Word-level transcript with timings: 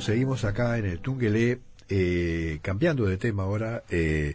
seguimos 0.00 0.44
acá 0.44 0.78
en 0.78 0.86
el 0.86 1.00
Tungelé, 1.00 1.60
eh, 1.88 2.58
cambiando 2.62 3.06
de 3.06 3.16
tema 3.16 3.42
ahora. 3.42 3.82
Eh, 3.90 4.34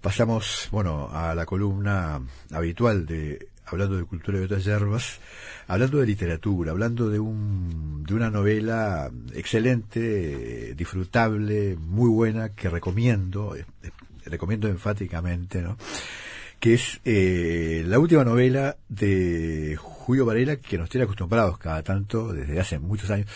pasamos, 0.00 0.68
bueno, 0.70 1.08
a 1.12 1.34
la 1.34 1.46
columna 1.46 2.20
habitual 2.52 3.06
de 3.06 3.48
hablando 3.66 3.96
de 3.98 4.04
cultura 4.04 4.40
y 4.40 4.44
otras 4.44 4.64
hierbas, 4.64 5.20
hablando 5.66 5.98
de 5.98 6.06
literatura, 6.06 6.72
hablando 6.72 7.10
de 7.10 7.18
un 7.18 8.02
de 8.04 8.14
una 8.14 8.30
novela 8.30 9.10
excelente, 9.34 10.74
disfrutable, 10.74 11.76
muy 11.76 12.08
buena 12.08 12.54
que 12.54 12.70
recomiendo, 12.70 13.54
eh, 13.54 13.66
recomiendo 14.24 14.68
enfáticamente, 14.68 15.60
¿no? 15.60 15.76
que 16.58 16.74
es 16.74 17.00
la 17.04 17.98
última 17.98 18.24
novela 18.24 18.76
de 18.88 19.78
Julio 20.08 20.24
Varela 20.24 20.56
que 20.56 20.78
nos 20.78 20.88
tiene 20.88 21.04
acostumbrados 21.04 21.58
cada 21.58 21.82
tanto 21.82 22.32
desde 22.32 22.58
hace 22.58 22.78
muchos 22.78 23.10
años. 23.10 23.26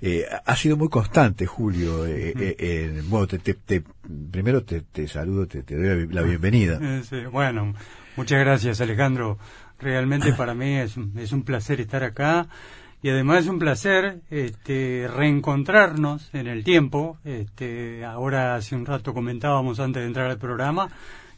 Eh, 0.00 0.24
ha 0.44 0.54
sido 0.54 0.76
muy 0.76 0.88
constante, 0.88 1.44
Julio. 1.44 2.06
Eh, 2.06 2.32
eh 2.36 3.02
bueno, 3.08 3.26
te, 3.26 3.38
te, 3.40 3.82
primero 4.30 4.62
te, 4.62 4.82
te 4.82 5.08
saludo, 5.08 5.48
te, 5.48 5.62
doy 5.62 6.06
la 6.06 6.22
bienvenida. 6.22 6.78
Sí, 7.02 7.24
bueno, 7.32 7.74
muchas 8.14 8.38
gracias, 8.38 8.80
Alejandro. 8.80 9.38
Realmente 9.80 10.32
para 10.32 10.54
mí 10.54 10.76
es, 10.76 10.94
es 11.16 11.32
un 11.32 11.42
placer 11.42 11.80
estar 11.80 12.04
acá 12.04 12.46
y 13.02 13.08
además 13.08 13.40
es 13.40 13.46
un 13.48 13.58
placer 13.58 14.20
este, 14.30 15.08
reencontrarnos 15.12 16.32
en 16.32 16.46
el 16.46 16.62
tiempo. 16.62 17.18
Este, 17.24 18.04
ahora 18.04 18.54
hace 18.54 18.76
un 18.76 18.86
rato 18.86 19.12
comentábamos 19.14 19.80
antes 19.80 20.00
de 20.00 20.06
entrar 20.06 20.30
al 20.30 20.38
programa 20.38 20.90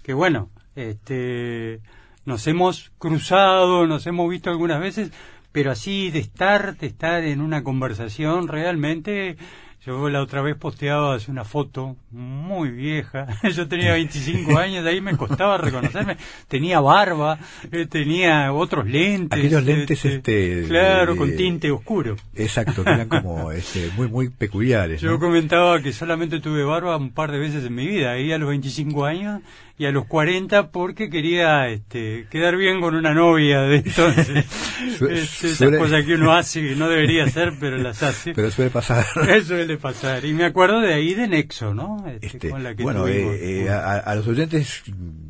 que 0.03 0.13
bueno, 0.13 0.51
este, 0.77 1.81
nos 2.25 2.47
hemos 2.47 2.93
cruzado, 2.99 3.87
nos 3.87 4.07
hemos 4.07 4.29
visto 4.31 4.51
algunas 4.51 4.81
veces, 4.81 5.12
pero 5.51 5.71
así 5.71 6.11
de 6.11 6.20
estar, 6.20 6.77
de 6.77 6.87
estar 6.87 7.25
en 7.25 7.41
una 7.41 7.62
conversación 7.62 8.48
realmente 8.48 9.37
yo 9.84 10.09
la 10.09 10.23
otra 10.23 10.43
vez 10.43 10.56
posteaba 10.56 11.19
una 11.28 11.45
foto 11.45 11.97
muy 12.13 12.71
vieja. 12.71 13.27
Yo 13.55 13.67
tenía 13.67 13.93
25 13.93 14.59
años, 14.59 14.85
de 14.85 14.91
ahí 14.91 15.01
me 15.01 15.17
costaba 15.17 15.57
reconocerme. 15.59 16.17
Tenía 16.47 16.81
barba, 16.81 17.39
eh, 17.71 17.87
tenía 17.87 18.53
otros 18.53 18.87
lentes. 18.87 19.39
Aquellos 19.39 19.65
lentes, 19.65 20.05
este, 20.05 20.61
este 20.61 20.69
claro, 20.69 21.17
con 21.17 21.35
tinte 21.37 21.71
oscuro. 21.71 22.17
Exacto, 22.35 22.85
que 22.85 22.91
eran 22.91 23.09
como 23.09 23.51
este, 23.53 23.91
muy, 23.97 24.09
muy 24.09 24.29
peculiares. 24.29 25.01
Yo 25.01 25.19
comentaba 25.19 25.81
que 25.81 25.93
solamente 25.93 26.41
tuve 26.41 26.65
barba 26.65 26.97
un 26.97 27.11
par 27.11 27.33
de 27.33 27.39
veces 27.39 27.65
en 27.65 27.75
mi 27.75 27.87
vida, 27.87 28.13
ahí 28.13 28.33
a 28.33 28.39
los 28.39 28.49
25 28.49 29.05
años 29.05 29.41
y 29.79 29.87
a 29.87 29.91
los 29.91 30.07
40 30.07 30.71
porque 30.71 31.09
quería 31.09 31.69
este, 31.69 32.27
quedar 32.31 32.57
bien 32.57 32.81
con 32.81 32.95
una 32.95 33.15
novia 33.15 33.63
de 33.63 33.79
entonces. 33.79 34.45
es, 35.11 35.45
esas 35.45 35.77
cosas 35.77 36.05
que 36.05 36.15
uno 36.15 36.33
hace 36.33 36.61
que 36.61 36.77
no 36.77 36.89
debería 36.89 37.25
hacer, 37.25 37.55
pero 37.59 37.79
las 37.79 38.03
hace. 38.03 38.35
Pero 38.35 38.51
suele 38.51 38.71
pasar. 38.71 39.05
Eso 39.29 39.49
suele 39.49 39.79
pasar. 39.79 40.25
Y 40.25 40.35
me 40.35 40.45
acuerdo 40.45 40.81
de 40.81 40.95
ahí 40.95 41.15
de 41.15 41.27
Nexo, 41.27 41.75
¿no? 41.75 42.02
Este, 42.11 42.48
este 42.48 42.83
bueno, 42.83 43.06
eh, 43.06 43.64
eh, 43.64 43.70
a, 43.70 44.14
los 44.14 44.27
oyentes 44.27 44.83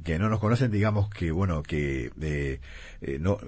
que 0.04 0.18
no 0.18 0.28
nos 0.28 0.40
conocen, 0.40 0.70
digamos 0.70 1.10
que, 1.10 1.30
bueno, 1.30 1.62
que 1.62 2.10
eh, 2.20 2.60
no 3.20 3.38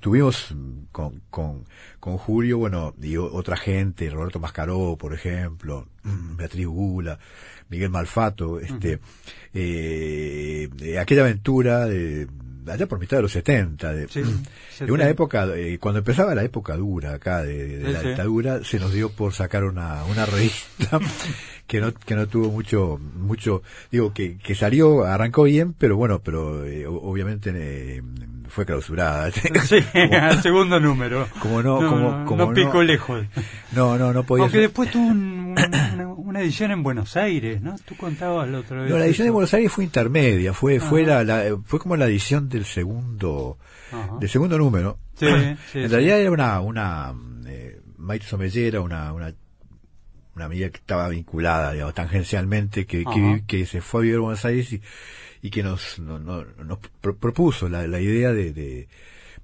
tuvimos 0.00 0.54
con, 0.92 1.22
con, 1.30 1.64
con 2.00 2.18
Julio, 2.18 2.58
bueno, 2.58 2.94
y 3.02 3.16
otra 3.16 3.56
gente, 3.56 4.10
Roberto 4.10 4.40
Mascaró, 4.40 4.96
por 4.96 5.14
ejemplo, 5.14 5.88
Beatriz 6.36 6.66
Gula, 6.66 7.18
Miguel 7.68 7.90
Malfato, 7.90 8.60
este, 8.60 9.00
eh, 9.54 10.98
aquella 10.98 11.22
aventura 11.22 11.86
de, 11.86 12.28
allá 12.66 12.86
por 12.86 12.98
mitad 12.98 13.18
de 13.18 13.22
los 13.22 13.32
70, 13.32 13.92
de, 13.92 14.06
de 14.06 14.92
una 14.92 15.08
época, 15.08 15.46
eh, 15.54 15.78
cuando 15.78 15.98
empezaba 15.98 16.34
la 16.34 16.44
época 16.44 16.76
dura 16.76 17.14
acá 17.14 17.42
de, 17.42 17.78
la 17.78 18.02
dictadura, 18.02 18.64
se 18.64 18.78
nos 18.78 18.92
dio 18.92 19.10
por 19.10 19.32
sacar 19.32 19.64
una, 19.64 20.04
una 20.04 20.26
revista 20.26 20.98
que 21.68 21.82
no, 21.82 21.92
que 21.92 22.16
no 22.16 22.26
tuvo 22.26 22.50
mucho, 22.50 22.98
mucho, 22.98 23.62
digo, 23.92 24.12
que, 24.14 24.38
que 24.38 24.54
salió, 24.54 25.04
arrancó 25.04 25.42
bien, 25.44 25.74
pero 25.74 25.96
bueno, 25.96 26.20
pero 26.20 26.64
eh, 26.64 26.86
obviamente 26.86 27.52
eh, 27.54 28.02
fue 28.48 28.64
clausurada. 28.64 29.30
Sí, 29.64 29.76
al 30.12 30.42
segundo 30.42 30.80
número. 30.80 31.28
Como 31.40 31.62
no, 31.62 31.76
como, 31.76 32.24
como 32.24 32.46
no 32.46 32.54
pico 32.54 32.82
lejos. 32.82 33.26
No, 33.72 33.98
no, 33.98 34.14
no 34.14 34.24
podía 34.24 34.44
Aunque 34.44 34.60
después 34.60 34.90
tuvo 34.90 35.08
una, 35.08 36.40
edición 36.40 36.70
en 36.70 36.82
Buenos 36.82 37.16
Aires, 37.18 37.60
¿no? 37.60 37.76
Tú 37.84 37.96
contabas 37.96 38.48
la 38.48 38.60
otra 38.60 38.80
vez. 38.80 38.90
No, 38.90 38.96
la 38.96 39.04
edición 39.04 39.26
de 39.26 39.30
Buenos 39.30 39.52
Aires 39.52 39.70
fue 39.70 39.84
intermedia, 39.84 40.54
fue, 40.54 40.80
fue 40.80 41.04
la, 41.04 41.54
fue 41.64 41.78
como 41.78 41.96
la 41.96 42.06
edición 42.06 42.48
del 42.48 42.64
segundo, 42.64 43.58
del 44.18 44.28
segundo 44.30 44.56
número. 44.56 44.98
Sí, 45.16 45.26
sí, 45.72 45.80
en 45.80 45.90
realidad 45.90 46.18
era 46.18 46.30
una, 46.30 46.60
una, 46.60 47.14
eh, 47.46 47.78
Maite 47.98 48.24
Somellera, 48.24 48.80
una, 48.80 49.12
una 49.12 49.34
una 50.38 50.46
amiga 50.46 50.70
que 50.70 50.78
estaba 50.78 51.08
vinculada, 51.08 51.72
digamos, 51.72 51.94
tangencialmente, 51.94 52.86
que, 52.86 53.04
que, 53.46 53.66
se 53.66 53.80
fue 53.80 54.00
a 54.00 54.02
vivir 54.02 54.16
a 54.18 54.20
Buenos 54.20 54.44
Aires 54.44 54.72
y, 54.72 54.80
y 55.42 55.50
que 55.50 55.62
nos, 55.62 55.98
nos 55.98 56.78
propuso 57.00 57.68
la, 57.68 57.86
la 57.86 58.00
idea 58.00 58.32
de, 58.32 58.52
de 58.52 58.88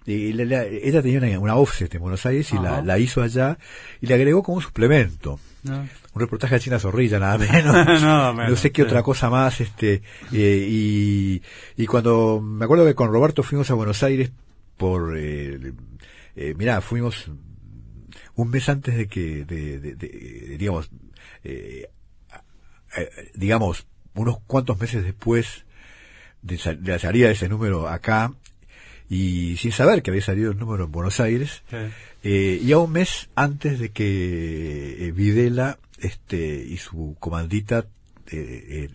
ella 0.06 1.03
tenía 1.03 1.19
una, 1.19 1.38
una, 1.38 1.56
offset 1.56 1.94
en 1.94 2.03
Buenos 2.03 2.27
Aires 2.27 2.53
y 2.53 2.59
la, 2.59 2.82
la, 2.82 2.99
hizo 2.99 3.22
allá 3.22 3.56
y 4.00 4.06
le 4.06 4.15
agregó 4.15 4.43
como 4.43 4.56
un 4.56 4.62
suplemento. 4.62 5.41
Un 5.65 6.21
reportaje 6.21 6.56
de 6.56 6.60
China 6.60 6.78
Zorrilla, 6.78 7.19
nada 7.19 7.38
menos. 7.38 8.03
no, 8.50 8.56
sé 8.56 8.71
qué 8.71 8.82
otra 8.82 9.03
cosa 9.03 9.31
más. 9.31 9.62
este 9.62 10.03
eh, 10.32 10.66
y, 10.69 11.43
y 11.76 11.87
cuando 11.87 12.41
me 12.43 12.66
acuerdo 12.66 12.84
que 12.84 12.94
con 12.94 13.11
Roberto 13.11 13.43
fuimos 13.43 13.71
a 13.71 13.75
Buenos 13.75 14.03
Aires 14.03 14.31
por. 14.76 15.16
Eh, 15.16 15.72
eh, 16.37 16.55
mirá, 16.59 16.82
fuimos 16.82 17.31
un 18.36 18.50
mes 18.50 18.68
antes 18.68 18.96
de 18.96 19.06
que, 19.06 19.44
de, 19.44 20.56
digamos, 20.58 20.90
eh, 21.42 21.88
digamos, 23.34 23.86
unos 24.14 24.38
cuantos 24.46 24.78
meses 24.78 25.04
después 25.04 25.64
de, 26.42 26.58
la 26.82 26.98
salida 26.98 27.28
de 27.28 27.32
ese 27.32 27.48
número 27.48 27.88
acá, 27.88 28.32
y 29.08 29.56
sin 29.58 29.72
saber 29.72 30.02
que 30.02 30.10
había 30.10 30.22
salido 30.22 30.52
el 30.52 30.58
número 30.58 30.84
en 30.84 30.92
Buenos 30.92 31.20
Aires, 31.20 31.62
eh, 32.22 32.60
y 32.62 32.72
a 32.72 32.78
un 32.78 32.92
mes 32.92 33.28
antes 33.34 33.78
de 33.78 33.90
que 33.90 35.06
eh, 35.08 35.12
Videla 35.12 35.78
este, 35.98 36.38
y 36.38 36.76
su 36.78 37.16
comandita 37.20 37.86
eh, 38.30 38.88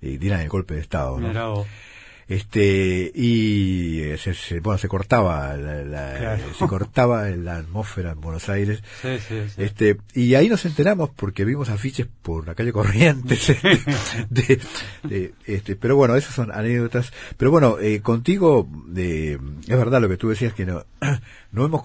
dieran 0.00 0.40
el 0.40 0.48
golpe 0.48 0.74
de 0.74 0.80
Estado. 0.80 1.18
¿no? 1.20 1.66
Este 2.34 3.12
y 3.14 4.00
eh, 4.00 4.18
se, 4.18 4.60
bueno 4.60 4.78
se 4.78 4.88
cortaba 4.88 5.54
la, 5.56 6.38
se 6.58 6.66
cortaba 6.66 7.28
la 7.30 7.56
atmósfera 7.56 8.12
en 8.12 8.20
Buenos 8.20 8.48
Aires. 8.48 8.82
Este 9.56 9.98
y 10.14 10.34
ahí 10.34 10.48
nos 10.48 10.64
enteramos 10.64 11.10
porque 11.10 11.44
vimos 11.44 11.68
afiches 11.68 12.06
por 12.22 12.46
la 12.46 12.54
calle 12.54 12.72
Corrientes 12.72 13.50
este, 13.50 14.60
de, 15.02 15.34
este 15.46 15.76
pero 15.76 15.96
bueno 15.96 16.16
esas 16.16 16.34
son 16.34 16.50
anécdotas. 16.52 17.12
Pero 17.36 17.50
bueno 17.50 17.78
eh, 17.78 18.00
contigo 18.00 18.68
es 18.94 19.38
verdad 19.68 20.00
lo 20.00 20.08
que 20.08 20.16
tú 20.16 20.30
decías 20.30 20.54
que 20.54 20.64
no 20.64 20.84
no 21.52 21.64
hemos 21.64 21.82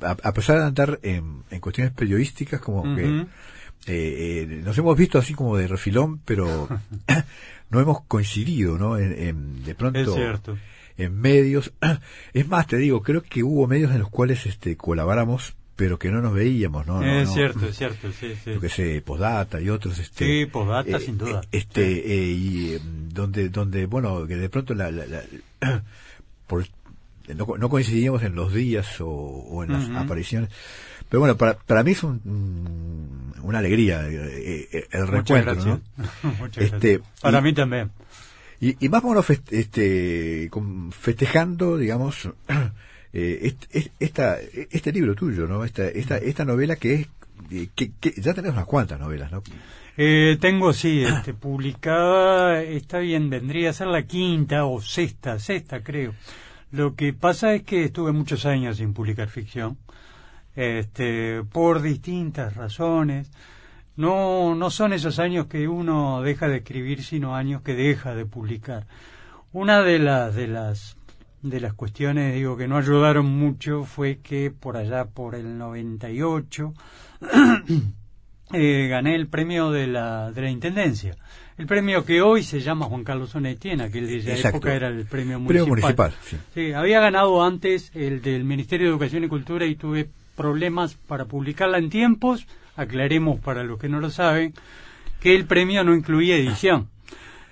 a, 0.00 0.32
pesar 0.32 0.58
de 0.58 0.64
andar 0.64 0.98
en, 1.02 1.44
en 1.50 1.60
cuestiones 1.60 1.92
periodísticas 1.92 2.60
como 2.60 2.96
que 2.96 3.26
eh, 3.86 4.62
nos 4.64 4.76
hemos 4.78 4.96
visto 4.96 5.18
así 5.18 5.34
como 5.34 5.56
de 5.56 5.68
refilón 5.68 6.20
pero 6.24 6.68
no 7.74 7.80
hemos 7.80 8.02
coincidido, 8.02 8.78
¿no? 8.78 8.96
En, 8.96 9.64
de 9.64 9.74
pronto. 9.74 9.98
Es 9.98 10.14
cierto. 10.14 10.56
En 10.96 11.20
medios. 11.20 11.72
Es 12.32 12.48
más, 12.48 12.66
te 12.66 12.76
digo, 12.76 13.02
creo 13.02 13.22
que 13.22 13.42
hubo 13.42 13.66
medios 13.66 13.92
en 13.92 13.98
los 13.98 14.08
cuales 14.08 14.46
este, 14.46 14.76
colaboramos, 14.76 15.54
pero 15.76 15.98
que 15.98 16.10
no 16.10 16.22
nos 16.22 16.32
veíamos, 16.32 16.86
¿no? 16.86 17.02
Es 17.02 17.32
cierto, 17.32 17.66
es 17.66 17.76
cierto, 17.76 18.12
sí, 18.12 18.34
sí. 18.42 18.52
Yo 18.52 18.60
que 18.60 18.68
sé, 18.68 19.02
Postdata 19.02 19.60
y 19.60 19.70
otros. 19.70 19.98
Este, 19.98 20.24
sí, 20.24 20.46
Postdata, 20.46 20.96
eh, 20.96 21.00
sin 21.00 21.18
duda. 21.18 21.42
Este, 21.50 21.82
eh, 21.82 22.30
y 22.30 22.74
em, 22.74 23.08
donde, 23.08 23.48
donde, 23.48 23.86
bueno, 23.86 24.26
que 24.26 24.36
de 24.36 24.48
pronto 24.48 24.74
la, 24.74 24.90
la, 24.90 25.04
por, 26.46 26.64
no, 27.34 27.68
coincidíamos 27.68 28.22
en 28.22 28.34
los 28.34 28.52
días 28.52 28.86
o, 29.00 29.64
en 29.64 29.72
las 29.72 29.88
apariciones. 29.90 30.50
Pero 31.14 31.20
bueno, 31.20 31.36
para, 31.36 31.54
para 31.54 31.84
mí 31.84 31.92
es 31.92 32.02
un, 32.02 33.32
una 33.40 33.58
alegría 33.60 34.04
eh, 34.08 34.68
eh, 34.72 34.88
el 34.90 35.06
recuerdo, 35.06 35.54
¿no? 35.64 35.80
este, 36.56 37.02
para 37.22 37.40
mí 37.40 37.52
también. 37.52 37.92
Y, 38.60 38.84
y 38.84 38.88
más 38.88 39.04
o 39.04 39.24
este, 39.52 40.50
festejando, 40.90 41.78
digamos, 41.78 42.28
eh, 43.12 43.54
esta, 44.00 44.38
este 44.40 44.90
libro 44.90 45.14
tuyo, 45.14 45.46
¿no? 45.46 45.64
Esta, 45.64 45.86
esta, 45.86 46.16
esta 46.18 46.44
novela 46.44 46.74
que 46.74 46.94
es, 46.94 47.08
que, 47.76 47.92
ya 48.16 48.34
tenés 48.34 48.50
unas 48.50 48.66
cuantas 48.66 48.98
novelas, 48.98 49.30
¿no? 49.30 49.44
Eh, 49.96 50.36
tengo, 50.40 50.72
sí, 50.72 51.04
este, 51.04 51.32
publicada, 51.32 52.60
está 52.60 52.98
bien, 52.98 53.30
vendría 53.30 53.70
a 53.70 53.72
ser 53.72 53.86
la 53.86 54.02
quinta 54.02 54.64
o 54.64 54.82
sexta, 54.82 55.38
sexta 55.38 55.80
creo. 55.84 56.12
Lo 56.72 56.96
que 56.96 57.12
pasa 57.12 57.54
es 57.54 57.62
que 57.62 57.84
estuve 57.84 58.10
muchos 58.10 58.46
años 58.46 58.78
sin 58.78 58.94
publicar 58.94 59.28
ficción 59.28 59.78
este, 60.56 61.42
por 61.44 61.82
distintas 61.82 62.54
razones. 62.54 63.30
No, 63.96 64.54
no 64.54 64.70
son 64.70 64.92
esos 64.92 65.18
años 65.18 65.46
que 65.46 65.68
uno 65.68 66.22
deja 66.22 66.48
de 66.48 66.58
escribir, 66.58 67.02
sino 67.04 67.36
años 67.36 67.62
que 67.62 67.74
deja 67.74 68.14
de 68.14 68.26
publicar. 68.26 68.86
Una 69.52 69.82
de 69.82 70.00
las, 70.00 70.34
de 70.34 70.48
las, 70.48 70.96
de 71.42 71.60
las 71.60 71.74
cuestiones, 71.74 72.34
digo, 72.34 72.56
que 72.56 72.66
no 72.66 72.76
ayudaron 72.76 73.26
mucho 73.26 73.84
fue 73.84 74.18
que 74.18 74.50
por 74.50 74.76
allá 74.76 75.04
por 75.04 75.36
el 75.36 75.58
98 75.58 76.74
eh, 78.52 78.88
gané 78.88 79.14
el 79.14 79.28
premio 79.28 79.70
de 79.70 79.86
la, 79.86 80.32
de 80.32 80.42
la 80.42 80.50
Intendencia. 80.50 81.14
El 81.56 81.68
premio 81.68 82.04
que 82.04 82.20
hoy 82.20 82.42
se 82.42 82.60
llama 82.60 82.86
Juan 82.86 83.04
Carlos 83.04 83.32
Onetien, 83.36 83.80
aquel 83.80 84.08
de 84.08 84.32
esa 84.32 84.48
época 84.48 84.74
era 84.74 84.88
el 84.88 85.06
premio 85.06 85.38
municipal. 85.38 85.66
Premio 85.66 85.66
municipal 85.66 86.14
sí. 86.52 86.72
había 86.72 86.98
ganado 86.98 87.44
antes 87.44 87.92
el 87.94 88.22
del 88.22 88.42
Ministerio 88.42 88.88
de 88.88 88.90
Educación 88.90 89.22
y 89.22 89.28
Cultura 89.28 89.64
y 89.64 89.76
tuve 89.76 90.08
problemas 90.36 90.94
para 90.94 91.24
publicarla 91.24 91.78
en 91.78 91.90
tiempos. 91.90 92.46
Aclaremos 92.76 93.40
para 93.40 93.62
los 93.64 93.78
que 93.78 93.88
no 93.88 94.00
lo 94.00 94.10
saben 94.10 94.54
que 95.20 95.34
el 95.34 95.46
premio 95.46 95.84
no 95.84 95.94
incluía 95.94 96.36
edición. 96.36 96.88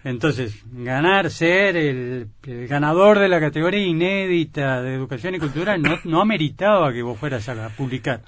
Entonces, 0.05 0.63
ganar, 0.73 1.31
ser 1.31 1.77
el, 1.77 2.29
ganador 2.43 3.19
de 3.19 3.29
la 3.29 3.41
categoría 3.41 3.87
inédita 3.87 4.83
de 4.83 4.95
educación 4.95 5.37
y 5.37 5.39
cultura 5.39 5.79
no, 5.79 5.97
no 6.05 6.21
ameritaba 6.21 6.93
que 6.93 7.03
vos 7.03 7.19
fueras 7.19 7.49
a 7.49 7.69
publicar. 7.71 8.21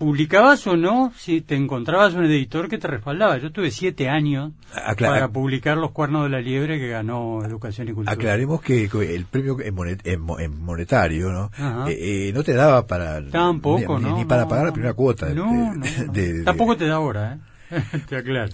Publicabas 0.00 0.66
o 0.66 0.78
no 0.78 1.12
si 1.14 1.42
te 1.42 1.56
encontrabas 1.56 2.14
un 2.14 2.24
editor 2.24 2.70
que 2.70 2.78
te 2.78 2.88
respaldaba. 2.88 3.36
Yo 3.36 3.52
tuve 3.52 3.70
siete 3.70 4.08
años 4.08 4.52
para 4.98 5.28
publicar 5.28 5.76
Los 5.76 5.90
Cuernos 5.90 6.22
de 6.22 6.30
la 6.30 6.40
Liebre 6.40 6.78
que 6.78 6.88
ganó 6.88 7.44
Educación 7.44 7.86
y 7.90 7.92
Cultura. 7.92 8.14
Aclaremos 8.14 8.62
que 8.62 8.84
el 8.84 9.26
premio 9.26 9.58
en, 9.60 10.58
monetario 10.58 11.30
¿no? 11.30 11.50
Eh, 11.86 12.28
eh, 12.28 12.32
no 12.32 12.42
te 12.42 12.54
daba 12.54 12.86
para... 12.86 13.22
Tampoco, 13.28 13.98
ni, 13.98 14.06
¿no? 14.06 14.16
ni 14.16 14.24
para 14.24 14.48
pagar 14.48 14.64
la 14.64 14.72
primera 14.72 14.94
cuota. 14.94 15.26
Tampoco 16.46 16.78
te 16.78 16.86
da 16.86 16.94
ahora, 16.94 17.34
¿eh? 17.34 17.82
te 18.08 18.16
aclaro. 18.16 18.52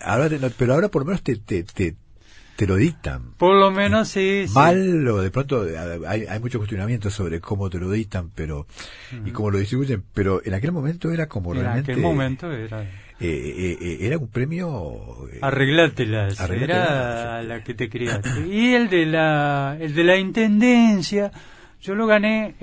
pero 0.59 0.75
ahora 0.75 0.89
por 0.89 1.03
lo 1.03 1.07
menos 1.07 1.23
te, 1.23 1.37
te, 1.37 1.63
te 1.63 1.95
te 2.57 2.67
lo 2.67 2.77
dictan. 2.77 3.35
Por 3.37 3.55
lo 3.55 3.71
menos 3.71 4.09
sí. 4.09 4.47
Mal 4.55 5.07
o 5.09 5.21
de 5.21 5.31
pronto 5.31 5.67
hay, 6.09 6.25
hay 6.27 6.41
mucho 6.41 6.59
cuestionamiento 6.59 7.11
sobre 7.11 7.41
cómo 7.41 7.69
te 7.69 7.79
lo 7.79 7.91
dictan 7.91 8.31
pero 8.35 8.67
y 9.25 9.31
cómo 9.31 9.51
lo 9.51 9.59
distribuyen, 9.59 10.03
pero 10.15 10.41
en 10.45 10.55
aquel 10.55 10.73
momento 10.73 11.13
era 11.13 11.29
como 11.29 11.53
realmente... 11.53 11.93
En 11.93 11.99
aquel 11.99 12.03
momento 12.03 12.51
era... 12.51 12.83
Eh, 13.19 13.29
eh, 13.29 13.79
eh, 13.81 13.99
era 14.01 14.19
un 14.19 14.29
premio... 14.29 15.29
Arreglártelas, 15.41 16.39
era 16.51 17.43
la 17.43 17.63
que 17.63 17.75
te 17.75 17.89
criaste. 17.89 18.47
Y 18.47 18.75
el 18.75 18.89
de 18.89 19.07
la, 19.07 19.77
el 19.81 19.95
de 19.95 20.05
la 20.05 20.17
Intendencia, 20.17 21.31
yo 21.81 21.95
lo 21.95 22.07
gané, 22.07 22.55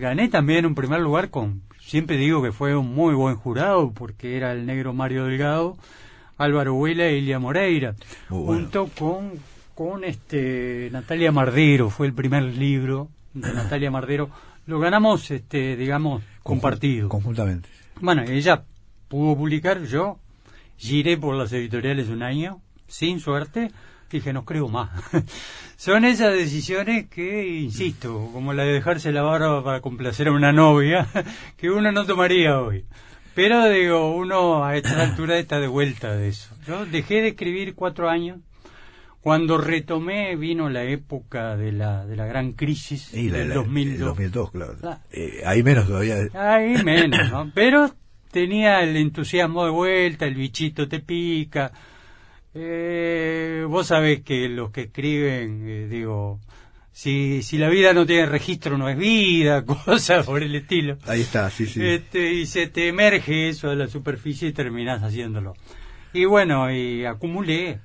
gané 0.00 0.28
también 0.28 0.66
un 0.66 0.74
primer 0.74 1.00
lugar 1.00 1.30
con... 1.30 1.62
Siempre 1.80 2.16
digo 2.16 2.42
que 2.42 2.50
fue 2.50 2.74
un 2.74 2.92
muy 2.92 3.14
buen 3.14 3.36
jurado 3.36 3.92
porque 3.92 4.36
era 4.36 4.52
el 4.52 4.66
negro 4.66 4.92
Mario 4.92 5.26
Delgado 5.26 5.76
Álvaro 6.38 6.74
Huela 6.74 7.10
y 7.10 7.18
Elia 7.18 7.38
Moreira, 7.38 7.94
junto 8.28 8.88
con, 8.88 9.32
con 9.74 10.04
este 10.04 10.88
Natalia 10.92 11.32
Mardero, 11.32 11.90
fue 11.90 12.06
el 12.06 12.12
primer 12.12 12.42
libro 12.44 13.08
de 13.34 13.52
Natalia 13.52 13.90
Mardero. 13.90 14.30
Lo 14.66 14.80
ganamos, 14.80 15.30
este, 15.30 15.76
digamos, 15.76 16.22
compartido. 16.42 17.08
Conjuntamente. 17.08 17.68
Bueno, 18.00 18.22
ella 18.22 18.64
pudo 19.08 19.36
publicar, 19.36 19.84
yo 19.84 20.18
giré 20.76 21.16
por 21.16 21.34
las 21.34 21.52
editoriales 21.52 22.08
un 22.08 22.22
año, 22.22 22.60
sin 22.86 23.20
suerte, 23.20 23.70
dije, 24.10 24.32
no 24.32 24.44
creo 24.44 24.68
más. 24.68 24.90
Son 25.76 26.04
esas 26.04 26.34
decisiones 26.34 27.08
que, 27.08 27.58
insisto, 27.58 28.30
como 28.32 28.52
la 28.52 28.64
de 28.64 28.72
dejarse 28.72 29.12
la 29.12 29.22
barba 29.22 29.62
para 29.64 29.80
complacer 29.80 30.28
a 30.28 30.32
una 30.32 30.52
novia, 30.52 31.06
que 31.56 31.70
uno 31.70 31.92
no 31.92 32.04
tomaría 32.04 32.60
hoy. 32.60 32.84
Pero 33.36 33.68
digo, 33.68 34.16
uno 34.16 34.64
a 34.64 34.78
esta 34.78 35.02
altura 35.02 35.38
está 35.38 35.60
de 35.60 35.66
vuelta 35.66 36.16
de 36.16 36.28
eso. 36.28 36.54
Yo 36.66 36.86
dejé 36.86 37.20
de 37.20 37.28
escribir 37.28 37.74
cuatro 37.74 38.08
años. 38.08 38.38
Cuando 39.20 39.58
retomé 39.58 40.36
vino 40.36 40.70
la 40.70 40.84
época 40.84 41.54
de 41.54 41.70
la, 41.70 42.06
de 42.06 42.16
la 42.16 42.24
gran 42.24 42.54
crisis 42.54 43.12
y 43.12 43.28
del 43.28 43.52
2002. 43.52 44.08
2002, 44.08 44.50
claro. 44.52 44.76
Ah. 44.84 45.00
Eh, 45.10 45.42
hay 45.44 45.62
menos 45.62 45.86
todavía. 45.86 46.16
Hay 46.32 46.82
menos, 46.82 47.30
¿no? 47.30 47.50
Pero 47.54 47.90
tenía 48.30 48.80
el 48.80 48.96
entusiasmo 48.96 49.66
de 49.66 49.70
vuelta, 49.70 50.24
el 50.24 50.34
bichito 50.34 50.88
te 50.88 51.00
pica. 51.00 51.72
Eh, 52.54 53.66
vos 53.68 53.88
sabés 53.88 54.22
que 54.22 54.48
los 54.48 54.70
que 54.70 54.82
escriben, 54.82 55.62
eh, 55.68 55.88
digo, 55.90 56.40
si, 56.96 57.42
si 57.42 57.58
la 57.58 57.68
vida 57.68 57.92
no 57.92 58.06
tiene 58.06 58.24
registro 58.24 58.78
no 58.78 58.88
es 58.88 58.96
vida, 58.96 59.62
cosas 59.84 60.24
por 60.24 60.42
el 60.42 60.54
estilo. 60.54 60.96
Ahí 61.06 61.20
está, 61.20 61.50
sí, 61.50 61.66
sí. 61.66 61.84
Este, 61.84 62.32
y 62.32 62.46
se 62.46 62.68
te 62.68 62.88
emerge 62.88 63.50
eso 63.50 63.68
de 63.68 63.76
la 63.76 63.86
superficie 63.86 64.48
y 64.48 64.52
terminás 64.54 65.02
haciéndolo. 65.02 65.52
Y 66.14 66.24
bueno, 66.24 66.72
y 66.72 67.04
acumulé, 67.04 67.80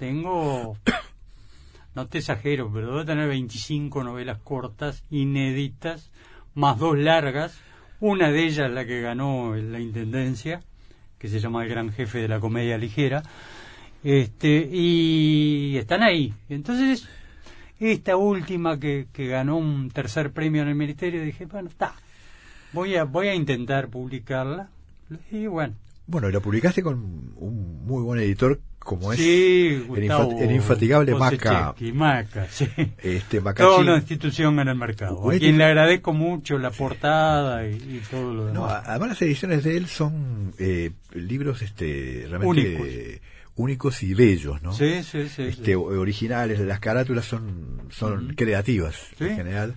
tengo, 0.00 0.76
no 1.94 2.08
te 2.08 2.18
exagero, 2.18 2.68
pero 2.74 2.88
debo 2.88 3.04
tener 3.04 3.28
25 3.28 4.02
novelas 4.02 4.38
cortas, 4.42 5.04
inéditas, 5.10 6.10
más 6.54 6.76
dos 6.76 6.98
largas, 6.98 7.60
una 8.00 8.32
de 8.32 8.46
ellas 8.46 8.68
la 8.68 8.84
que 8.84 9.00
ganó 9.00 9.54
la 9.54 9.78
Intendencia, 9.78 10.60
que 11.20 11.28
se 11.28 11.38
llama 11.38 11.62
El 11.62 11.68
Gran 11.68 11.92
Jefe 11.92 12.18
de 12.18 12.26
la 12.26 12.40
Comedia 12.40 12.78
Ligera, 12.78 13.22
este, 14.02 14.68
y 14.72 15.76
están 15.78 16.02
ahí. 16.02 16.34
Entonces, 16.48 17.08
esta 17.80 18.16
última 18.16 18.78
que, 18.78 19.06
que 19.12 19.26
ganó 19.26 19.56
un 19.56 19.90
tercer 19.90 20.30
premio 20.32 20.62
en 20.62 20.68
el 20.68 20.74
ministerio, 20.74 21.22
dije, 21.22 21.46
bueno, 21.46 21.68
está, 21.68 21.94
voy 22.72 22.96
a, 22.96 23.04
voy 23.04 23.28
a 23.28 23.34
intentar 23.34 23.88
publicarla. 23.88 24.68
Y 25.30 25.46
bueno. 25.46 25.74
Bueno, 26.06 26.28
y 26.28 26.32
la 26.32 26.40
publicaste 26.40 26.82
con 26.82 26.96
un 27.36 27.84
muy 27.84 28.02
buen 28.02 28.20
editor 28.20 28.60
como 28.78 29.12
es 29.12 29.18
sí, 29.18 29.84
el, 29.96 30.52
infatigable 30.52 31.12
Maca. 31.16 31.74
Maca, 31.92 32.46
sí. 32.48 32.68
Este, 33.02 33.40
Toda 33.40 33.78
una 33.78 33.96
institución 33.96 34.60
en 34.60 34.68
el 34.68 34.76
mercado. 34.76 35.28
A 35.28 35.38
quien 35.38 35.58
le 35.58 35.64
agradezco 35.64 36.12
mucho 36.12 36.56
la 36.56 36.70
portada 36.70 37.66
y, 37.66 38.00
todo 38.08 38.32
lo 38.32 38.46
demás. 38.46 38.54
No, 38.54 38.66
además 38.66 39.08
las 39.08 39.22
ediciones 39.22 39.64
de 39.64 39.76
él 39.76 39.86
son 39.88 40.54
eh, 40.58 40.92
libros 41.14 41.62
este, 41.62 42.26
realmente 42.30 42.46
únicos 42.46 42.86
y 43.56 44.14
bellos, 44.14 44.62
¿no? 44.62 44.72
Sí, 44.72 45.02
sí, 45.02 45.28
sí. 45.28 45.42
Este, 45.42 45.76
Originales, 45.76 46.60
las 46.60 46.80
carátulas 46.80 47.24
son, 47.24 47.82
son 47.90 48.34
creativas 48.34 49.08
en 49.18 49.36
general. 49.36 49.76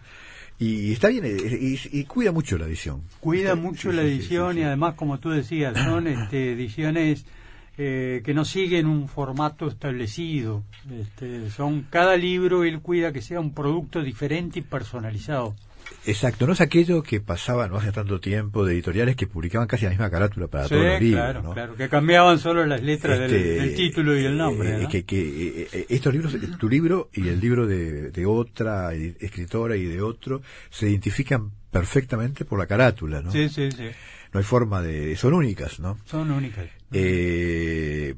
Y 0.59 0.91
está 0.91 1.07
bien, 1.07 1.23
y, 1.25 2.03
cuida 2.03 2.33
mucho 2.33 2.57
la 2.57 2.65
edición. 2.65 3.03
Cuida 3.21 3.55
mucho 3.55 3.93
la 3.93 4.01
edición 4.01 4.57
y 4.57 4.63
además, 4.63 4.95
como 4.95 5.17
tú 5.17 5.29
decías, 5.29 5.77
son 5.77 6.07
este, 6.07 6.51
ediciones 6.51 7.25
eh, 7.77 8.21
que 8.25 8.33
no 8.33 8.43
siguen 8.43 8.85
un 8.85 9.07
formato 9.07 9.69
establecido. 9.69 10.63
Este, 10.91 11.49
son 11.49 11.87
cada 11.89 12.17
libro 12.17 12.65
él 12.65 12.81
cuida 12.81 13.13
que 13.13 13.21
sea 13.21 13.39
un 13.39 13.53
producto 13.53 14.03
diferente 14.03 14.59
y 14.59 14.61
personalizado. 14.63 15.55
Exacto, 16.05 16.47
no 16.47 16.53
es 16.53 16.61
aquello 16.61 17.03
que 17.03 17.19
pasaba 17.19 17.67
no 17.67 17.77
hace 17.77 17.91
tanto 17.91 18.19
tiempo 18.19 18.65
de 18.65 18.73
editoriales 18.73 19.15
que 19.15 19.27
publicaban 19.27 19.67
casi 19.67 19.83
la 19.83 19.89
misma 19.89 20.09
carátula 20.09 20.47
para 20.47 20.67
todos 20.67 20.83
los 20.83 21.01
libros. 21.01 21.21
Claro, 21.21 21.53
claro, 21.53 21.75
que 21.75 21.89
cambiaban 21.89 22.39
solo 22.39 22.65
las 22.65 22.81
letras 22.81 23.19
del, 23.19 23.33
este, 23.33 23.69
título 23.75 24.17
y 24.17 24.25
el 24.25 24.37
nombre. 24.37 24.83
Eh, 24.83 24.87
que, 24.89 25.03
que 25.03 25.67
eh, 25.71 25.85
estos 25.89 26.13
libros, 26.13 26.35
tu 26.57 26.69
libro 26.69 27.09
y 27.13 27.27
el 27.27 27.39
libro 27.39 27.67
de, 27.67 28.11
de, 28.11 28.25
otra 28.25 28.93
escritora 28.93 29.75
y 29.75 29.85
de 29.85 30.01
otro, 30.01 30.41
se 30.69 30.89
identifican 30.89 31.51
perfectamente 31.69 32.45
por 32.45 32.59
la 32.59 32.65
carátula, 32.65 33.21
¿no? 33.21 33.31
Sí, 33.31 33.49
sí, 33.49 33.69
sí. 33.71 33.89
No 34.33 34.39
hay 34.39 34.43
forma 34.43 34.81
de. 34.81 35.15
Son 35.15 35.33
únicas, 35.33 35.79
¿no? 35.79 35.97
Son 36.05 36.31
únicas. 36.31 36.69
Eh, 36.91 38.15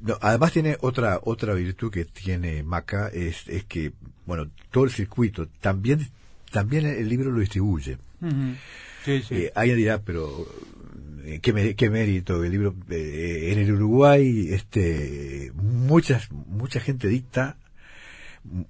no, 0.00 0.16
además 0.20 0.52
tiene 0.52 0.76
otra 0.80 1.20
otra 1.22 1.54
virtud 1.54 1.90
que 1.92 2.04
tiene 2.06 2.62
Maca 2.62 3.08
es, 3.08 3.46
es 3.48 3.64
que 3.64 3.92
bueno 4.24 4.50
todo 4.70 4.84
el 4.84 4.90
circuito 4.90 5.46
también 5.60 6.08
también 6.50 6.86
el 6.86 7.08
libro 7.08 7.30
lo 7.30 7.40
distribuye. 7.40 7.98
sí, 9.04 9.22
sí. 9.22 9.34
Eh, 9.34 9.52
alguien 9.54 9.78
dirá, 9.78 10.02
pero 10.02 10.46
eh, 11.24 11.40
¿qué, 11.40 11.74
qué 11.74 11.90
mérito 11.90 12.42
el 12.44 12.50
libro 12.50 12.74
eh, 12.90 13.52
en 13.52 13.58
el 13.58 13.72
Uruguay 13.72 14.48
este 14.50 15.52
muchas 15.54 16.30
mucha 16.32 16.80
gente 16.80 17.08
dicta 17.08 17.56